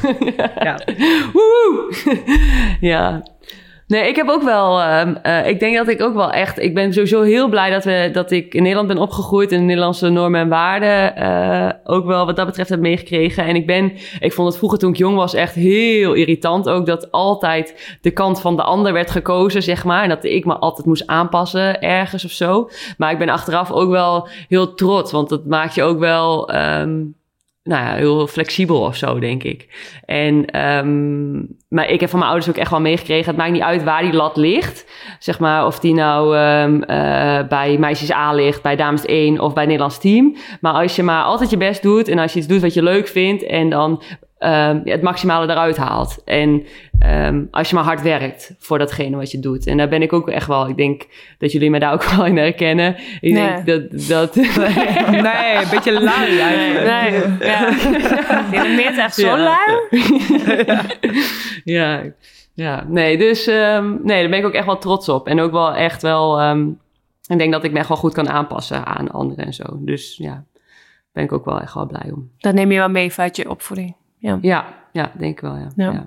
[0.59, 0.80] ja.
[1.34, 1.93] Woehoe!
[2.80, 3.23] ja.
[3.88, 4.82] Nee, ik heb ook wel.
[4.82, 6.60] ehm, eh, ik denk dat ik ook wel echt.
[6.60, 9.64] Ik ben sowieso heel blij dat, we, dat ik in Nederland ben opgegroeid en de
[9.64, 13.46] Nederlandse normen en waarden eh, ook wel wat dat betreft heb meegekregen.
[13.46, 13.92] En ik ben.
[14.20, 18.12] Ik vond het vroeger toen ik jong was echt heel irritant ook dat altijd de
[18.12, 20.04] kant van de ander werd gekozen, zeg maar.
[20.04, 22.70] En dat ik me altijd moest aanpassen ergens of zo.
[22.98, 26.50] Maar ik ben achteraf ook wel heel trots, want dat maakt je ook wel.
[26.50, 27.02] ehm,
[27.66, 29.68] nou ja, heel flexibel of zo, denk ik.
[30.05, 31.34] En, ehm,
[31.70, 33.26] maar ik heb van mijn ouders ook echt wel meegekregen.
[33.26, 34.86] Het maakt niet uit waar die lat ligt.
[35.20, 39.66] Zeg maar of die nou eh, bij meisjes A ligt, bij dames 1 of bij
[39.66, 40.36] Nederlands team.
[40.61, 42.84] Maar als je maar altijd je best doet en als je iets doet wat je
[42.84, 44.01] leuk vindt en dan
[44.38, 46.22] ehm, het maximale eruit haalt.
[46.26, 46.66] En
[47.00, 49.68] ehm, als je maar hard werkt voor datgene wat je doet.
[49.68, 50.68] En daar ben ik ook echt wel.
[50.70, 51.06] Ik denk
[51.38, 52.96] dat jullie me daar ook wel in herkennen.
[53.22, 53.64] Ik Nee.
[53.64, 54.08] denk dat.
[54.08, 54.36] dat
[55.12, 56.86] Nee, een beetje lui eigenlijk.
[56.86, 57.68] Nee, ja.
[57.70, 59.38] Je bent meer echt zo Ja.
[59.38, 60.82] lui.
[61.64, 62.02] ja,
[62.54, 65.28] ja, nee, dus ehm, nee, daar ben ik ook echt wel trots op.
[65.28, 66.68] En ook wel echt wel, ehm,
[67.28, 69.64] ik denk dat ik me echt wel goed kan aanpassen aan anderen en zo.
[69.80, 70.44] Dus ja,
[71.12, 72.32] ben ik ook wel echt wel blij om.
[72.38, 73.96] Dat neem je wel mee vanuit je opvoeding.
[74.26, 74.38] Ja.
[74.41, 75.67] Ja, ja, denk ik wel, ja.
[75.76, 75.91] Ja.
[75.91, 76.05] ja.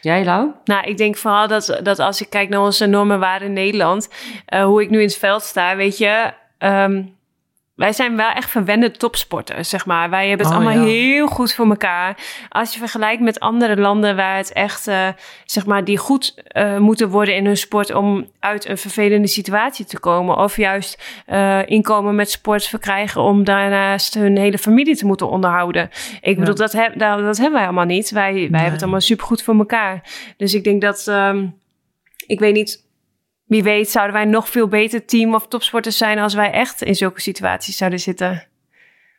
[0.00, 0.50] Jij, Lau?
[0.64, 4.08] Nou, ik denk vooral dat, dat als ik kijk naar onze normen waarden in Nederland,
[4.46, 7.02] eh, hoe ik nu in het veld sta, weet je, ehm,
[7.76, 10.10] wij zijn wel echt verwende topsporters, zeg maar.
[10.10, 10.90] Wij hebben het Oh, allemaal ja.
[10.90, 12.16] heel goed voor elkaar.
[12.48, 15.08] Als je vergelijkt met andere landen waar het echt, eh,
[15.44, 19.84] zeg maar, die goed eh, moeten worden in hun sport om uit een vervelende situatie
[19.84, 20.36] te komen.
[20.36, 25.90] Of juist eh, inkomen met sport verkrijgen om daarnaast hun hele familie te moeten onderhouden.
[26.20, 28.10] Ik bedoel, dat, heb, dat, dat hebben wij allemaal niet.
[28.10, 30.02] Wij, wij hebben het allemaal supergoed voor elkaar.
[30.36, 31.46] Dus ik denk dat, ehm,
[32.26, 32.85] ik weet niet,
[33.46, 36.94] wie weet zouden wij nog veel beter team of topsporters zijn als wij echt in
[36.94, 38.46] zulke situaties zouden zitten.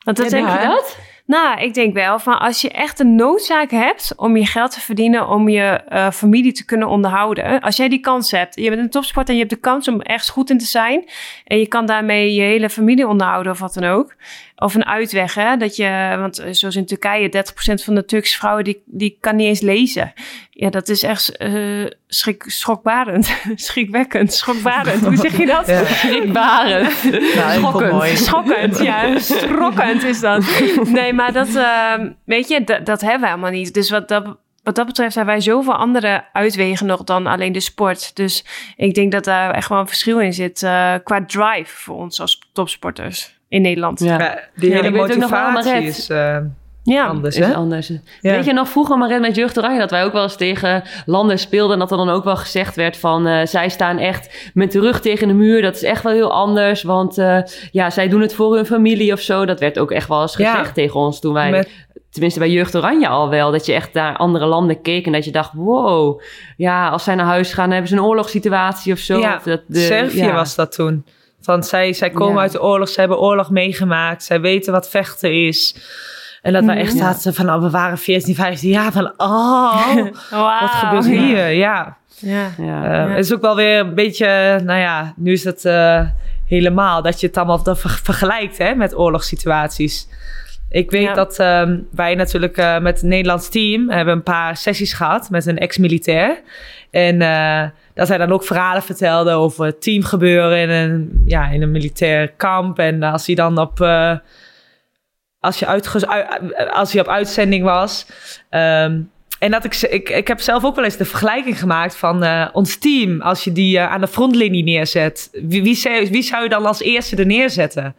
[0.04, 0.98] Want dat Ja, denk je dat?
[1.26, 4.80] Nou, ik denk wel van als je echt een noodzaak hebt om je geld te
[4.80, 7.60] verdienen, om je eh, familie te kunnen onderhouden.
[7.60, 10.02] Als jij die kans hebt, je bent een topsporter en je hebt de kans om
[10.02, 11.10] ergens goed in te zijn.
[11.46, 14.16] En je kan daarmee je hele familie onderhouden of wat dan ook.
[14.60, 15.58] Of een uitweg, hè?
[15.58, 19.36] Dat je, want eh, zoals in Turkije, 30% van de Turkse vrouwen die, die kan
[19.36, 20.14] niet eens lezen.
[20.49, 23.39] Ja, dat is echt eh schrik, schokbarend.
[23.55, 25.05] Schrikwekkend, schokbarend.
[25.05, 25.68] Hoe zeg je dat?
[25.68, 25.86] Ja.
[25.86, 27.12] Schrikbarend.
[27.36, 29.20] Nou, Schokkend, schokkend, ja.
[29.20, 30.43] Schrokkend is dat.
[30.84, 31.93] Nee, maar dat, eh,
[32.26, 33.74] weet je, dat, dat hebben we helemaal niet.
[33.74, 37.60] Dus wat dat, wat dat betreft hebben wij zoveel andere uitwegen nog dan alleen de
[37.60, 38.16] sport.
[38.16, 38.45] Dus
[38.76, 42.22] ik denk dat daar echt wel een verschil in zit eh, qua drive voor ons
[42.22, 44.00] als topsporters in Nederland.
[44.00, 46.38] Ja, die hele ik weet ook nog wel, motivatie is eh,
[46.84, 47.06] Ja.
[47.06, 47.54] anders, is hè?
[47.54, 47.88] anders.
[47.88, 47.98] Ja.
[48.22, 51.39] Weet je nog vroeger, maar met Jeugd Oranje, dat wij ook wel eens tegen landen
[51.39, 51.74] speelden.
[51.74, 54.80] En dat er dan ook wel gezegd werd van, eh, zij staan echt met de
[54.80, 55.62] rug tegen de muur.
[55.62, 57.39] Dat is echt wel heel anders, want eh,
[57.72, 59.45] ja, zij doen het voor hun familie of zo.
[59.45, 60.52] Dat werd ook echt wel eens Ja.
[60.52, 61.50] gezegd tegen ons toen wij...
[61.52, 63.52] Met- Tenminste, bij Jeugd Oranje al wel.
[63.52, 65.52] Dat je echt naar andere landen keek en dat je dacht...
[65.54, 66.22] wow,
[66.58, 67.72] ja, als zij naar huis gaan...
[67.72, 69.20] hebben ze een oorlogssituatie of zo.
[69.20, 70.34] Ja, of dat de, Servië ja.
[70.34, 71.06] was dat toen.
[71.48, 72.41] Want zij, zij komen Ja.
[72.41, 75.76] uit de oorlog, ze hebben oorlog meegemaakt, zij weten wat vechten is.
[76.41, 76.84] En dat wij Mhm.
[76.84, 79.86] echt zaten van, oh, we waren 14, 15 jaar van, oh,
[80.62, 81.50] wat gebeurt hier?
[81.50, 82.50] Ja, Ja.
[82.58, 82.84] Ja.
[82.84, 83.08] Eh, Ja.
[83.08, 86.02] het is ook wel weer een beetje, nou ja, nu is het eh,
[86.48, 90.08] helemaal dat je het allemaal ver- vergelijkt hè, met oorlogssituaties.
[90.70, 91.13] Ik weet Ja.
[91.13, 95.45] dat ehm, wij natuurlijk eh, met het Nederlands team hebben een paar sessies gehad met
[95.45, 96.41] een ex-militair.
[96.91, 97.63] En eh,
[97.93, 102.32] dat hij dan ook verhalen vertelde over het teamgebeuren in een, ja, in een militair
[102.32, 102.80] kamp.
[102.80, 104.15] En als hij dan op, eh,
[105.39, 108.07] als, je uitge- ui- als hij op uitzending was.
[108.49, 108.99] ehm,
[109.39, 112.78] en dat ik, ik, ik heb zelf ook wel eens de vergelijking gemaakt van ons
[112.78, 113.22] team.
[113.22, 115.30] Als je die aan de frontlinie neerzet.
[115.32, 117.95] Wie, wie, zou, wie zou je dan als eerste er neerzetten?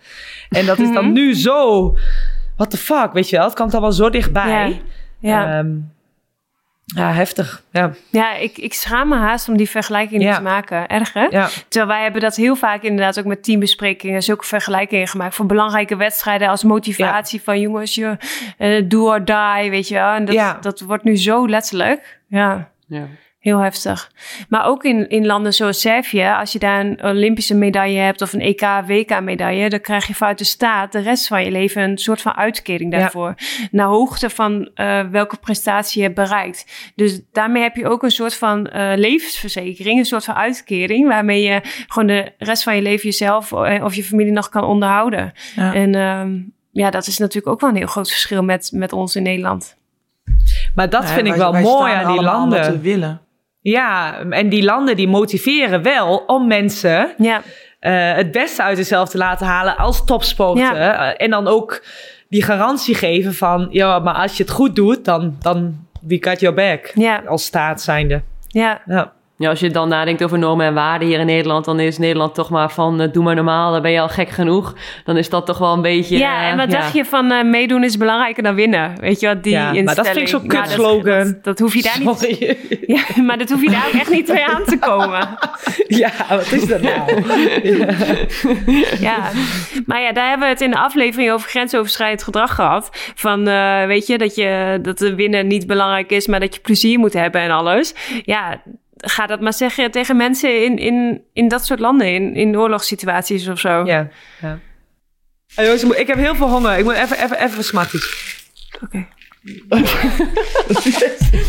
[0.48, 1.12] En dat is dan Mhm.
[1.12, 1.96] nu zo...
[2.58, 3.44] What the fuck, weet je wel?
[3.44, 4.82] Het komt allemaal zo dichtbij.
[5.20, 5.58] Ja.
[5.58, 5.70] Ehm,
[6.84, 7.62] ja heftig.
[7.70, 10.36] Ja, Ja, ik, ik schaam me haast om die vergelijking niet Ja.
[10.36, 10.86] te maken.
[10.88, 11.24] Erg, hè?
[11.24, 11.48] ja.
[11.68, 15.96] Terwijl wij hebben dat heel vaak inderdaad ook met teambesprekingen, zulke vergelijkingen gemaakt voor belangrijke
[15.96, 18.16] wedstrijden als motivatie van jongens, je
[18.58, 20.12] eh do or die, weet je wel.
[20.12, 20.58] En dat, Ja.
[20.60, 22.20] dat wordt nu zo letterlijk.
[22.26, 23.06] Ja, Ja.
[23.48, 24.10] Heel heftig.
[24.48, 28.32] Maar ook in, in landen zoals Servië, als je daar een Olympische medaille hebt of
[28.32, 31.82] een EK, WK medaille, dan krijg je vanuit de staat de rest van je leven
[31.82, 32.98] een soort van uitkering Ja.
[32.98, 33.34] daarvoor.
[33.70, 36.92] Naar hoogte van eh, welke prestatie je hebt bereikt.
[36.94, 41.42] Dus daarmee heb je ook een soort van eh, levensverzekering, een soort van uitkering, waarmee
[41.42, 45.32] je gewoon de rest van je leven jezelf eh, of je familie nog kan onderhouden.
[45.56, 45.74] Ja.
[45.74, 46.38] En ehm,
[46.70, 49.76] ja, dat is natuurlijk ook wel een heel groot verschil met, met ons in Nederland.
[50.74, 52.72] Maar dat Ja, vind ik wel mooi staan aan die landen.
[52.72, 53.20] we willen.
[53.60, 57.42] Ja, en die landen die motiveren wel om mensen Ja,
[57.80, 60.76] eh, het beste uit zichzelf te laten halen als topsporter.
[60.76, 61.12] Ja.
[61.12, 61.84] Eh, en dan ook
[62.28, 66.40] die garantie geven van, ja, maar als je het goed doet, dan, dan we got
[66.40, 66.90] your back.
[66.94, 68.22] ja, Als staat zijnde.
[68.48, 69.16] ja.
[69.38, 69.48] Ja.
[69.48, 72.50] Als je dan nadenkt over normen en waarden hier in Nederland, dan is Nederland toch
[72.50, 74.74] maar van eh, doe maar normaal, dan ben je al gek genoeg.
[75.04, 76.18] Dan is dat toch wel een beetje.
[76.18, 76.78] Ja, en eh, wat ja.
[76.78, 78.92] dacht je van eh, meedoen is belangrijker dan winnen?
[79.00, 81.24] Weet je wat, die Ja, maar dat vind ik zo'n Ja, dat- kutslogan.
[81.24, 82.56] Dat, dat hoef je daar niet...
[82.96, 85.28] Ja, maar dat hoef je daar ook echt niet mee aan te komen.
[86.02, 87.22] ja, wat is dat nou?
[89.00, 89.30] Ja,
[89.86, 92.88] maar ja, daar hebben we het in de aflevering over grensoverschrijdend gedrag gehad.
[93.14, 96.60] Van, eh, weet je, dat, je, dat de winnen niet belangrijk is, maar dat je
[96.60, 97.94] plezier moet hebben en alles.
[98.24, 98.60] Ja,
[99.06, 103.48] ga dat maar zeggen tegen mensen in, in, in dat soort landen, in, in oorlogssituaties
[103.48, 103.84] of zo.
[103.84, 104.08] ja,
[104.40, 104.58] ja.
[105.54, 106.78] Hey, jongens, ik heb heel veel honger.
[106.78, 108.36] Ik moet even, even, even smatties.
[108.84, 109.06] Oké.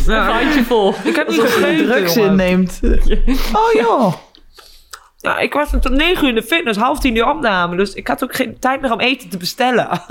[0.05, 0.93] Ja, handje vol.
[1.03, 2.29] ik heb niet gegeten, drugs jongen.
[2.29, 2.79] inneemt.
[3.59, 4.13] Oh joh.
[5.17, 7.75] Ja, ik was tot negen uur in de fitness, half tien uur opname.
[7.75, 9.87] Dus ik had ook geen tijd meer om eten te bestellen.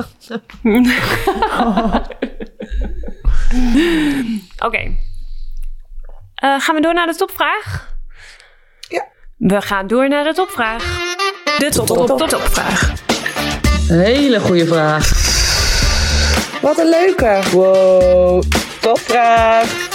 [4.66, 4.96] Oké.
[6.38, 7.96] Eh, gaan we door naar de topvraag?
[8.88, 9.04] Ja.
[9.36, 10.82] We gaan door naar de topvraag.
[11.58, 12.92] De top, top, top, topvraag.
[13.88, 15.10] Hele goede vraag.
[16.62, 17.42] Wat een leuke.
[17.52, 18.42] Wow,
[18.80, 19.86] topvraag.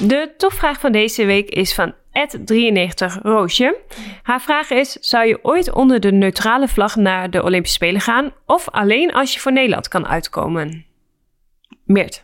[0.00, 3.76] De topvraag van deze week is van Ed93 Roosje.
[4.22, 8.32] Haar vraag is: zou je ooit onder de neutrale vlag naar de Olympische Spelen gaan
[8.46, 10.86] of alleen als je voor Nederland kan uitkomen?
[11.84, 12.22] Meert.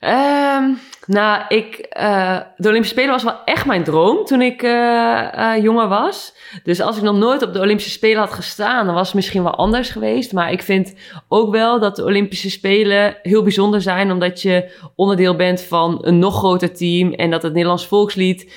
[0.00, 0.72] Ehm,
[1.06, 5.88] nou, ik, eh, de Olympische Spelen was wel echt mijn droom toen ik eh, jonger
[5.88, 6.34] was.
[6.62, 9.42] Dus als ik nog nooit op de Olympische Spelen had gestaan, dan was het misschien
[9.42, 10.32] wel anders geweest.
[10.32, 10.94] Maar ik vind
[11.28, 16.18] ook wel dat de Olympische Spelen heel bijzonder zijn, omdat je onderdeel bent van een
[16.18, 18.52] nog groter team en dat het Nederlands volkslied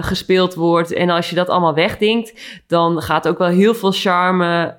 [0.00, 0.92] gespeeld wordt.
[0.92, 4.76] En als je dat allemaal wegdenkt, dan gaat ook wel heel veel charme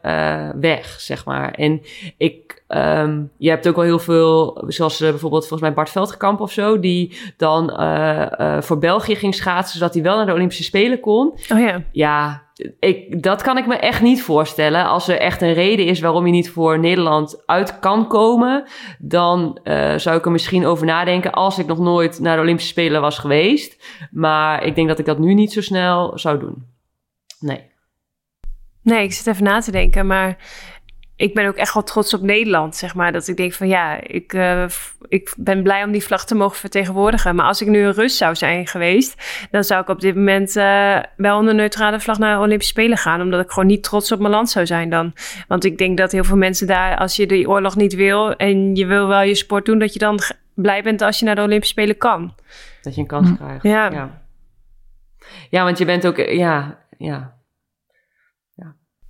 [0.60, 1.52] weg, zeg maar.
[1.52, 1.82] En
[2.18, 6.40] ik ehm, je hebt ook wel heel veel, zoals eh, bijvoorbeeld volgens mij Bart Veldkamp
[6.40, 10.34] of zo, die dan eh, eh, voor België ging schaatsen, zodat hij wel naar de
[10.34, 11.34] Olympische Spelen kon.
[11.52, 11.84] Oh ja.
[11.92, 12.44] Ja,
[12.80, 14.86] ik, dat kan ik me echt niet voorstellen.
[14.86, 18.64] Als er echt een reden is waarom je niet voor Nederland uit kan komen,
[19.00, 19.60] dan
[19.96, 23.18] zou ik er misschien over nadenken als ik nog nooit naar de Olympische Spelen was
[23.18, 23.84] geweest.
[24.12, 26.66] Maar ik denk dat ik dat nu niet zo snel zou doen.
[27.40, 27.70] Nee.
[28.82, 30.38] Nee, ik zit even na te denken, maar
[31.20, 33.12] ik ben ook echt wel trots op Nederland, zeg maar.
[33.12, 34.66] Dat ik denk van ja, ik, eh,
[35.08, 37.36] ik ben blij om die vlag te mogen vertegenwoordigen.
[37.36, 39.16] Maar als ik nu een Rus zou zijn geweest,
[39.52, 42.98] dan zou ik op dit moment eh, wel onder neutrale vlag naar de Olympische Spelen
[42.98, 43.22] gaan.
[43.22, 45.14] Omdat ik gewoon niet trots op mijn land zou zijn dan.
[45.48, 48.76] Want ik denk dat heel veel mensen daar, als je die oorlog niet wil en
[48.76, 50.20] je wil wel je sport doen, dat je dan
[50.54, 52.34] blij bent als je naar de Olympische Spelen kan.
[52.82, 53.64] Dat je een kans krijgt.
[53.64, 53.92] Ja.
[53.92, 54.22] ja.
[55.50, 57.38] Ja, want je bent ook, ja, ja.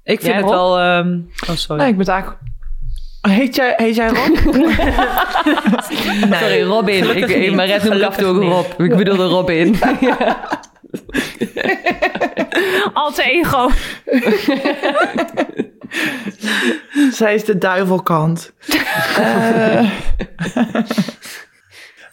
[0.10, 0.54] Ik vind Jij, het Rob?
[0.54, 0.80] wel...
[0.80, 1.18] ehm,
[1.50, 1.82] oh, sorry.
[1.82, 2.42] Nee, ik ben het eigenlijk...
[3.22, 4.38] Heet jij, heet jij Rob?
[6.42, 6.96] Sorry, Robin.
[6.98, 8.90] Ik, Gelukkig ik, maar red noem ik af en toe ook Gelukkig Rob.
[8.90, 9.74] Ik bedoelde Robin.
[12.94, 13.70] Alter ego.
[17.12, 18.52] Zij is de duivelkant.
[19.18, 19.90] Eh,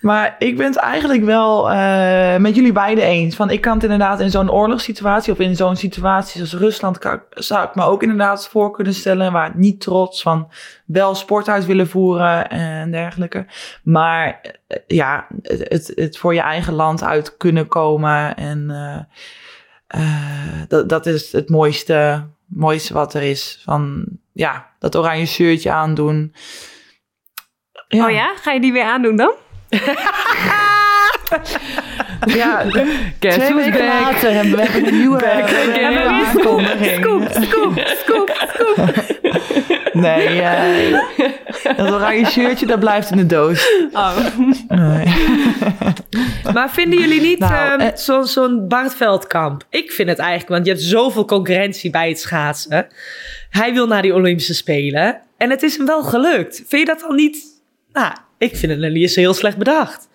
[0.07, 3.37] maar ik ben het eigenlijk wel eh, met jullie beiden eens.
[3.37, 6.99] Van, ik kan het inderdaad in zo'n oorlogssituatie of in zo'n situatie als Rusland...
[7.31, 9.33] Zou ik me ook inderdaad voor kunnen stellen...
[9.33, 10.51] waar niet trots van
[10.85, 13.47] wel sport uit willen voeren en dergelijke.
[13.83, 18.37] Maar eh, ja, het, het, voor je eigen land uit kunnen komen...
[18.37, 18.71] en
[19.87, 23.61] eh, dat, dat is het mooiste, mooiste wat er is.
[23.65, 26.35] Van ja, dat oranje shirtje aandoen.
[27.89, 29.35] Oh ja, ga je die weer aandoen dan?
[32.27, 32.63] Ja,
[33.21, 34.01] Guess twee weken back?
[34.01, 35.25] later hebben we een nieuwe,
[35.81, 37.01] een aankondiging.
[37.05, 38.95] Scoop, scoop, scoop, scoop.
[39.93, 40.99] Nee, eh,
[41.77, 43.71] dat oranje shirtje, dat blijft in de doos.
[43.93, 44.17] Oh.
[44.69, 45.15] Nee.
[46.53, 49.63] Maar vinden jullie niet Nou, ehm, eh, zo- zo'n Bart Veldkamp?
[49.71, 52.87] Ik vind het eigenlijk, want je hebt zoveel concurrentie bij het schaatsen.
[53.51, 55.21] Hij wil naar die Olympische Spelen.
[55.37, 56.57] En het is hem wel gelukt.
[56.69, 57.39] Vind je dat dan niet...
[57.93, 60.09] Nou, ik vind het niet eens heel slecht bedacht.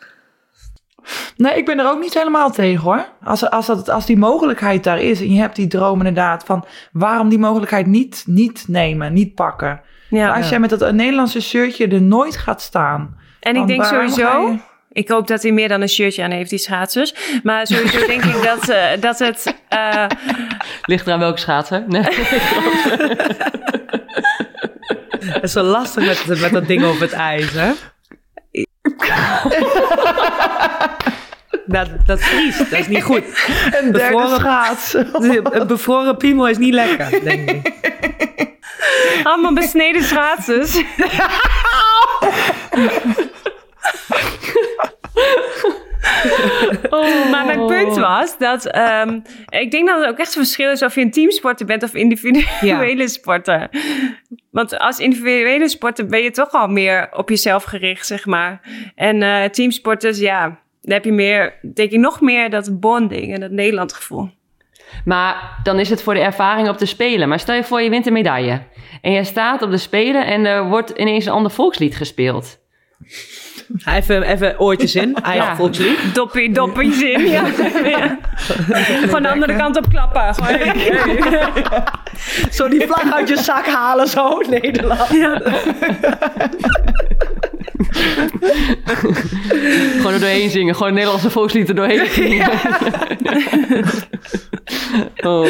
[1.37, 3.05] nee, ik ben er ook niet helemaal tegen hoor.
[3.23, 6.65] Als, als, dat, als die mogelijkheid daar is en je hebt die droom inderdaad van...
[6.91, 9.81] waarom die mogelijkheid niet, niet nemen, niet pakken?
[10.09, 10.35] Ja.
[10.35, 13.17] als jij met dat Nederlandse shirtje er nooit gaat staan...
[13.39, 14.41] En ik denk sowieso...
[14.51, 14.57] je-
[14.91, 17.13] Ik hoop dat hij meer dan een shirtje aan heeft, die schaatsers.
[17.43, 19.55] Maar sowieso denk ik dat, eh, dat het...
[19.69, 20.05] eh,
[20.85, 21.83] Ligt eraan welke schaatser?
[21.87, 22.03] Nee.
[25.19, 27.71] Het is zo lastig met, met dat ding over het ijs, hè?
[31.65, 33.23] dat, dat vriest, dat is niet goed.
[33.81, 34.93] Een derde Bevroren- schaats.
[35.51, 37.73] Een bevroren piemel is niet lekker, denk ik.
[39.23, 40.81] allemaal besneden schaatsers.
[47.31, 48.65] Maar mijn punt was dat...
[48.65, 49.19] ehm,
[49.49, 51.93] ik denk dat het ook echt een verschil is of je een teamsporter bent of
[51.93, 53.69] individuele sporter.
[54.51, 58.61] Want als individuele sporter ben je toch al meer op jezelf gericht, zeg maar.
[58.95, 60.41] En eh, teamsporters, ja,
[60.81, 64.29] dan heb je meer, denk ik nog meer dat bonding en dat Nederland gevoel.
[65.05, 67.29] Maar dan is het voor de ervaring op de Spelen.
[67.29, 68.61] Maar stel je voor, je wint een medaille.
[69.01, 72.59] En je staat op de Spelen en er wordt ineens een ander volkslied gespeeld.
[73.85, 75.55] Even, even oortjes in, eigen Ja.
[75.55, 76.15] volkslied.
[76.15, 77.25] Doppie, doppie zin.
[77.27, 77.43] Ja.
[77.89, 78.17] Ja.
[79.01, 80.35] Gewoon de andere kant op klappen.
[80.35, 80.73] Gewoon,
[82.57, 85.09] Zo die vlag uit je zak halen, zo, Nederland.
[89.97, 90.75] Gewoon er doorheen zingen.
[90.75, 92.49] Gewoon Nederlandse volkslied er doorheen zingen.
[95.31, 95.47] oh.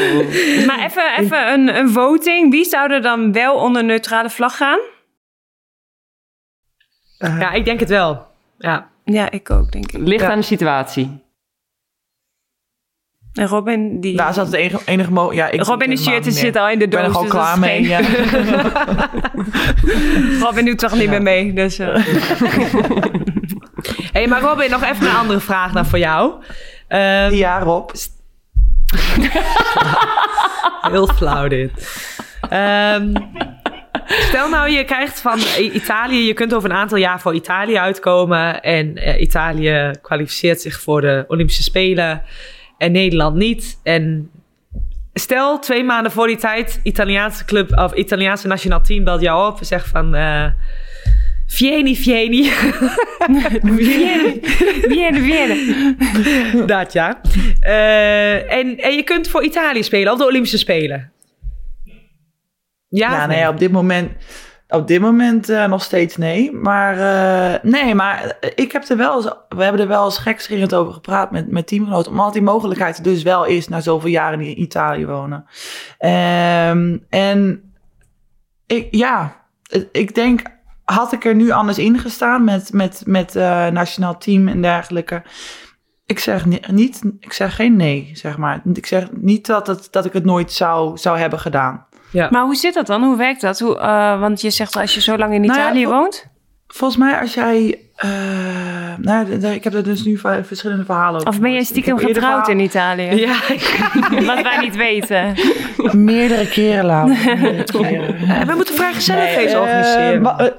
[0.65, 2.51] Maar even, even een, een voting.
[2.51, 4.79] Wie zou er dan wel onder neutrale vlag gaan?
[7.17, 8.27] Ja, ik denk het wel.
[8.57, 8.89] Ja.
[9.03, 10.07] Ja, ik ook, denk ik.
[10.07, 10.31] Ligt Ja.
[10.31, 11.20] aan de situatie.
[13.33, 14.15] En Robin, die...
[14.15, 16.79] Nou, is dat het enige, enige mo- ja, ik Robin de shirt zit al in
[16.79, 17.09] de Ik ben doos.
[17.11, 17.83] er al dus klaar dat is mee.
[17.85, 18.71] geen- Ja.
[20.45, 21.53] Robin doet toch niet meer mee.
[21.53, 21.95] Dus, eh.
[24.13, 26.33] hey, maar Robin, nog even een andere vraag dan voor jou.
[26.87, 27.89] Ehm, ja, Rob.
[30.91, 31.71] Heel flauw dit.
[32.49, 33.13] Ehm,
[34.05, 38.61] stel nou, je krijgt van Italië, je kunt over een aantal jaar voor Italië uitkomen.
[38.61, 42.21] En eh, Italië kwalificeert zich voor de Olympische Spelen
[42.81, 43.79] en Nederland niet.
[43.83, 44.31] En
[45.13, 49.59] stel, twee maanden voor die tijd, Italiaanse club of Italiaanse nationaal team belt jou op
[49.59, 50.15] en zegt van.
[50.15, 50.45] eh
[51.51, 52.43] Vieni, Vieni.
[54.87, 56.65] Vierde, vierde.
[56.65, 57.21] Dat ja.
[57.59, 61.11] Eh, en, en je kunt voor Italië spelen, op de Olympische Spelen.
[62.89, 63.39] Ja, Ja, of nou nee?
[63.39, 64.11] ja, op dit moment...
[64.71, 66.51] Op dit moment eh, nog steeds nee.
[66.51, 70.75] Maar eh, nee, maar ik heb er wel eens, we hebben er wel eens gekscherend
[70.75, 72.11] over gepraat met, met teamgenoten.
[72.11, 75.45] Omdat die mogelijkheid dus wel is na zoveel jaren in Italië wonen.
[75.97, 77.71] Ehm, en
[78.67, 79.35] ik, ja,
[79.91, 80.41] ik denk,
[80.83, 85.23] had ik er nu anders in gestaan met, met, met eh, nationaal team en dergelijke.
[86.05, 88.61] Ik zeg ni- niet, ik zeg geen nee, zeg maar.
[88.73, 91.85] Ik zeg niet dat, het, dat ik het nooit zou, zou hebben gedaan.
[92.11, 93.03] Maar hoe zit dat dan?
[93.03, 93.59] Hoe werkt dat?
[93.59, 96.25] Hoe, eh, want je zegt als je zo lang in Nou ja, Italië woont.
[96.67, 98.09] Volgens mij als jij, eh,
[98.97, 101.27] nou, ik heb er dus nu verschillende verhalen over.
[101.33, 103.09] Of ben jij stiekem getrouwd in Italië?
[103.25, 103.33] Ja,
[104.35, 105.33] Wat wij niet weten.
[106.05, 107.07] Meerdere keren.
[107.07, 108.47] Meerdere keren.
[108.47, 110.25] we moeten vrijgezellenfeest Nee, organiseren.
[110.37, 110.51] eh, eh,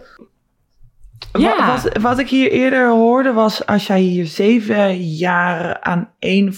[1.33, 1.57] Ja.
[1.57, 6.55] wa- Wat, wat ik hier eerder hoorde was, als jij hier zeven jaar aan één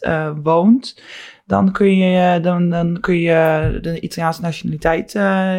[0.00, 1.02] eh woont,
[1.50, 5.52] dan kun je, dan, dan kun je de Italiaanse nationaliteit eh,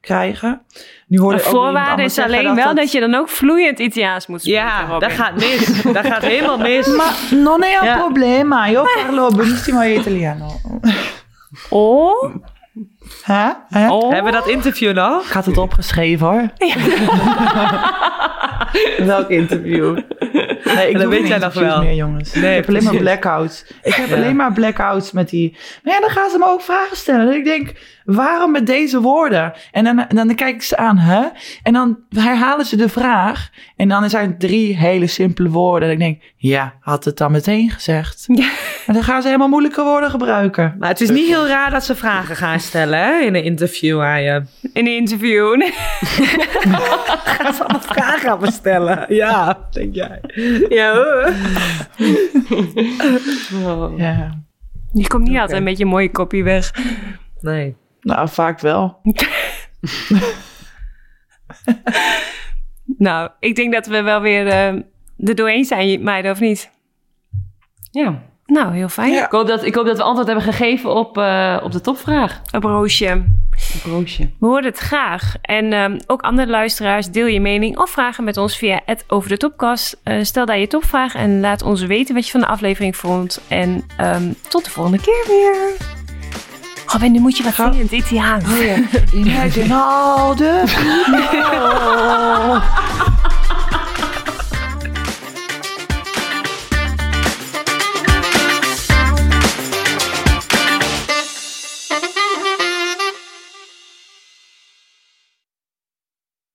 [0.00, 0.60] krijgen.
[1.06, 3.78] Nu hoorde Een ik ook iemand voorwaarde is alleen wel dat je dan ook vloeiend
[3.78, 4.62] Italiaans moet spreken.
[4.62, 5.08] Ja, Robin.
[5.08, 5.82] dat gaat mis.
[5.92, 6.86] Dat gaat helemaal mis.
[6.86, 7.96] Ma non è un Ja.
[7.98, 10.46] problema, io parlo benissimo italiano.
[11.70, 12.34] Oh,
[13.22, 13.48] Hè?
[13.68, 13.88] Hè?
[13.90, 14.12] oh.
[14.12, 15.26] Hebben we dat interview nog?
[15.26, 16.50] Ik had het opgeschreven hoor.
[19.06, 19.98] Welk interview?
[20.74, 21.82] Nee, ik Dat weet geen jij nog wel.
[21.82, 22.34] meer, jongens.
[22.34, 23.64] Nee, ik heb alleen maar blackouts.
[23.82, 24.14] Ik heb Ja.
[24.16, 25.56] alleen maar blackouts met die...
[25.82, 27.28] Maar ja, dan gaan ze me ook vragen stellen.
[27.28, 27.72] En ik denk,
[28.04, 29.52] waarom met deze woorden?
[29.72, 31.22] En dan, en dan kijk ik ze aan, hè?
[31.62, 33.50] En dan herhalen ze de vraag.
[33.76, 35.88] En dan zijn het drie hele simpele woorden.
[35.88, 38.24] En ik denk, ja, had het dan meteen gezegd.
[38.26, 38.48] Ja.
[38.86, 40.76] Maar dan gaan ze helemaal moeilijke woorden gebruiken.
[40.78, 44.00] Maar het is niet heel raar dat ze vragen gaan stellen hè, in een interview
[44.02, 44.42] aan je.
[44.72, 45.34] In een interview.
[47.24, 49.04] Gaan ze allemaal vragen aan me stellen?
[49.14, 50.20] Ja, denk jij.
[50.68, 51.32] Ja hoor.
[53.96, 54.44] Ja.
[54.92, 56.72] Je komt niet altijd met je mooie kopie weg.
[57.40, 57.76] Nee.
[58.00, 58.98] Nou, vaak wel.
[62.98, 64.74] Nou, ik denk dat we wel weer eh
[65.16, 66.70] er doorheen zijn, meiden, of niet?
[67.90, 68.22] Ja.
[68.46, 69.12] Nou, heel fijn.
[69.12, 69.24] Ja.
[69.24, 72.42] Ik, hoop dat, ik hoop dat we antwoord hebben gegeven op, eh, op de topvraag.
[72.52, 73.24] Op Roosje.
[73.84, 74.30] Roosje.
[74.38, 75.34] We horen het graag.
[75.42, 79.28] En ehm, ook andere luisteraars, deel je mening of vragen met ons via het Over
[79.28, 79.96] de Topkast.
[80.02, 83.40] Eh, stel daar je topvraag en laat ons weten wat je van de aflevering vond.
[83.48, 85.76] En ehm, tot de volgende keer weer.
[86.86, 88.44] Robin, nu moet je wat zingen in het Italiaans.
[89.12, 90.62] Imagine all the
[91.30, 92.62] people.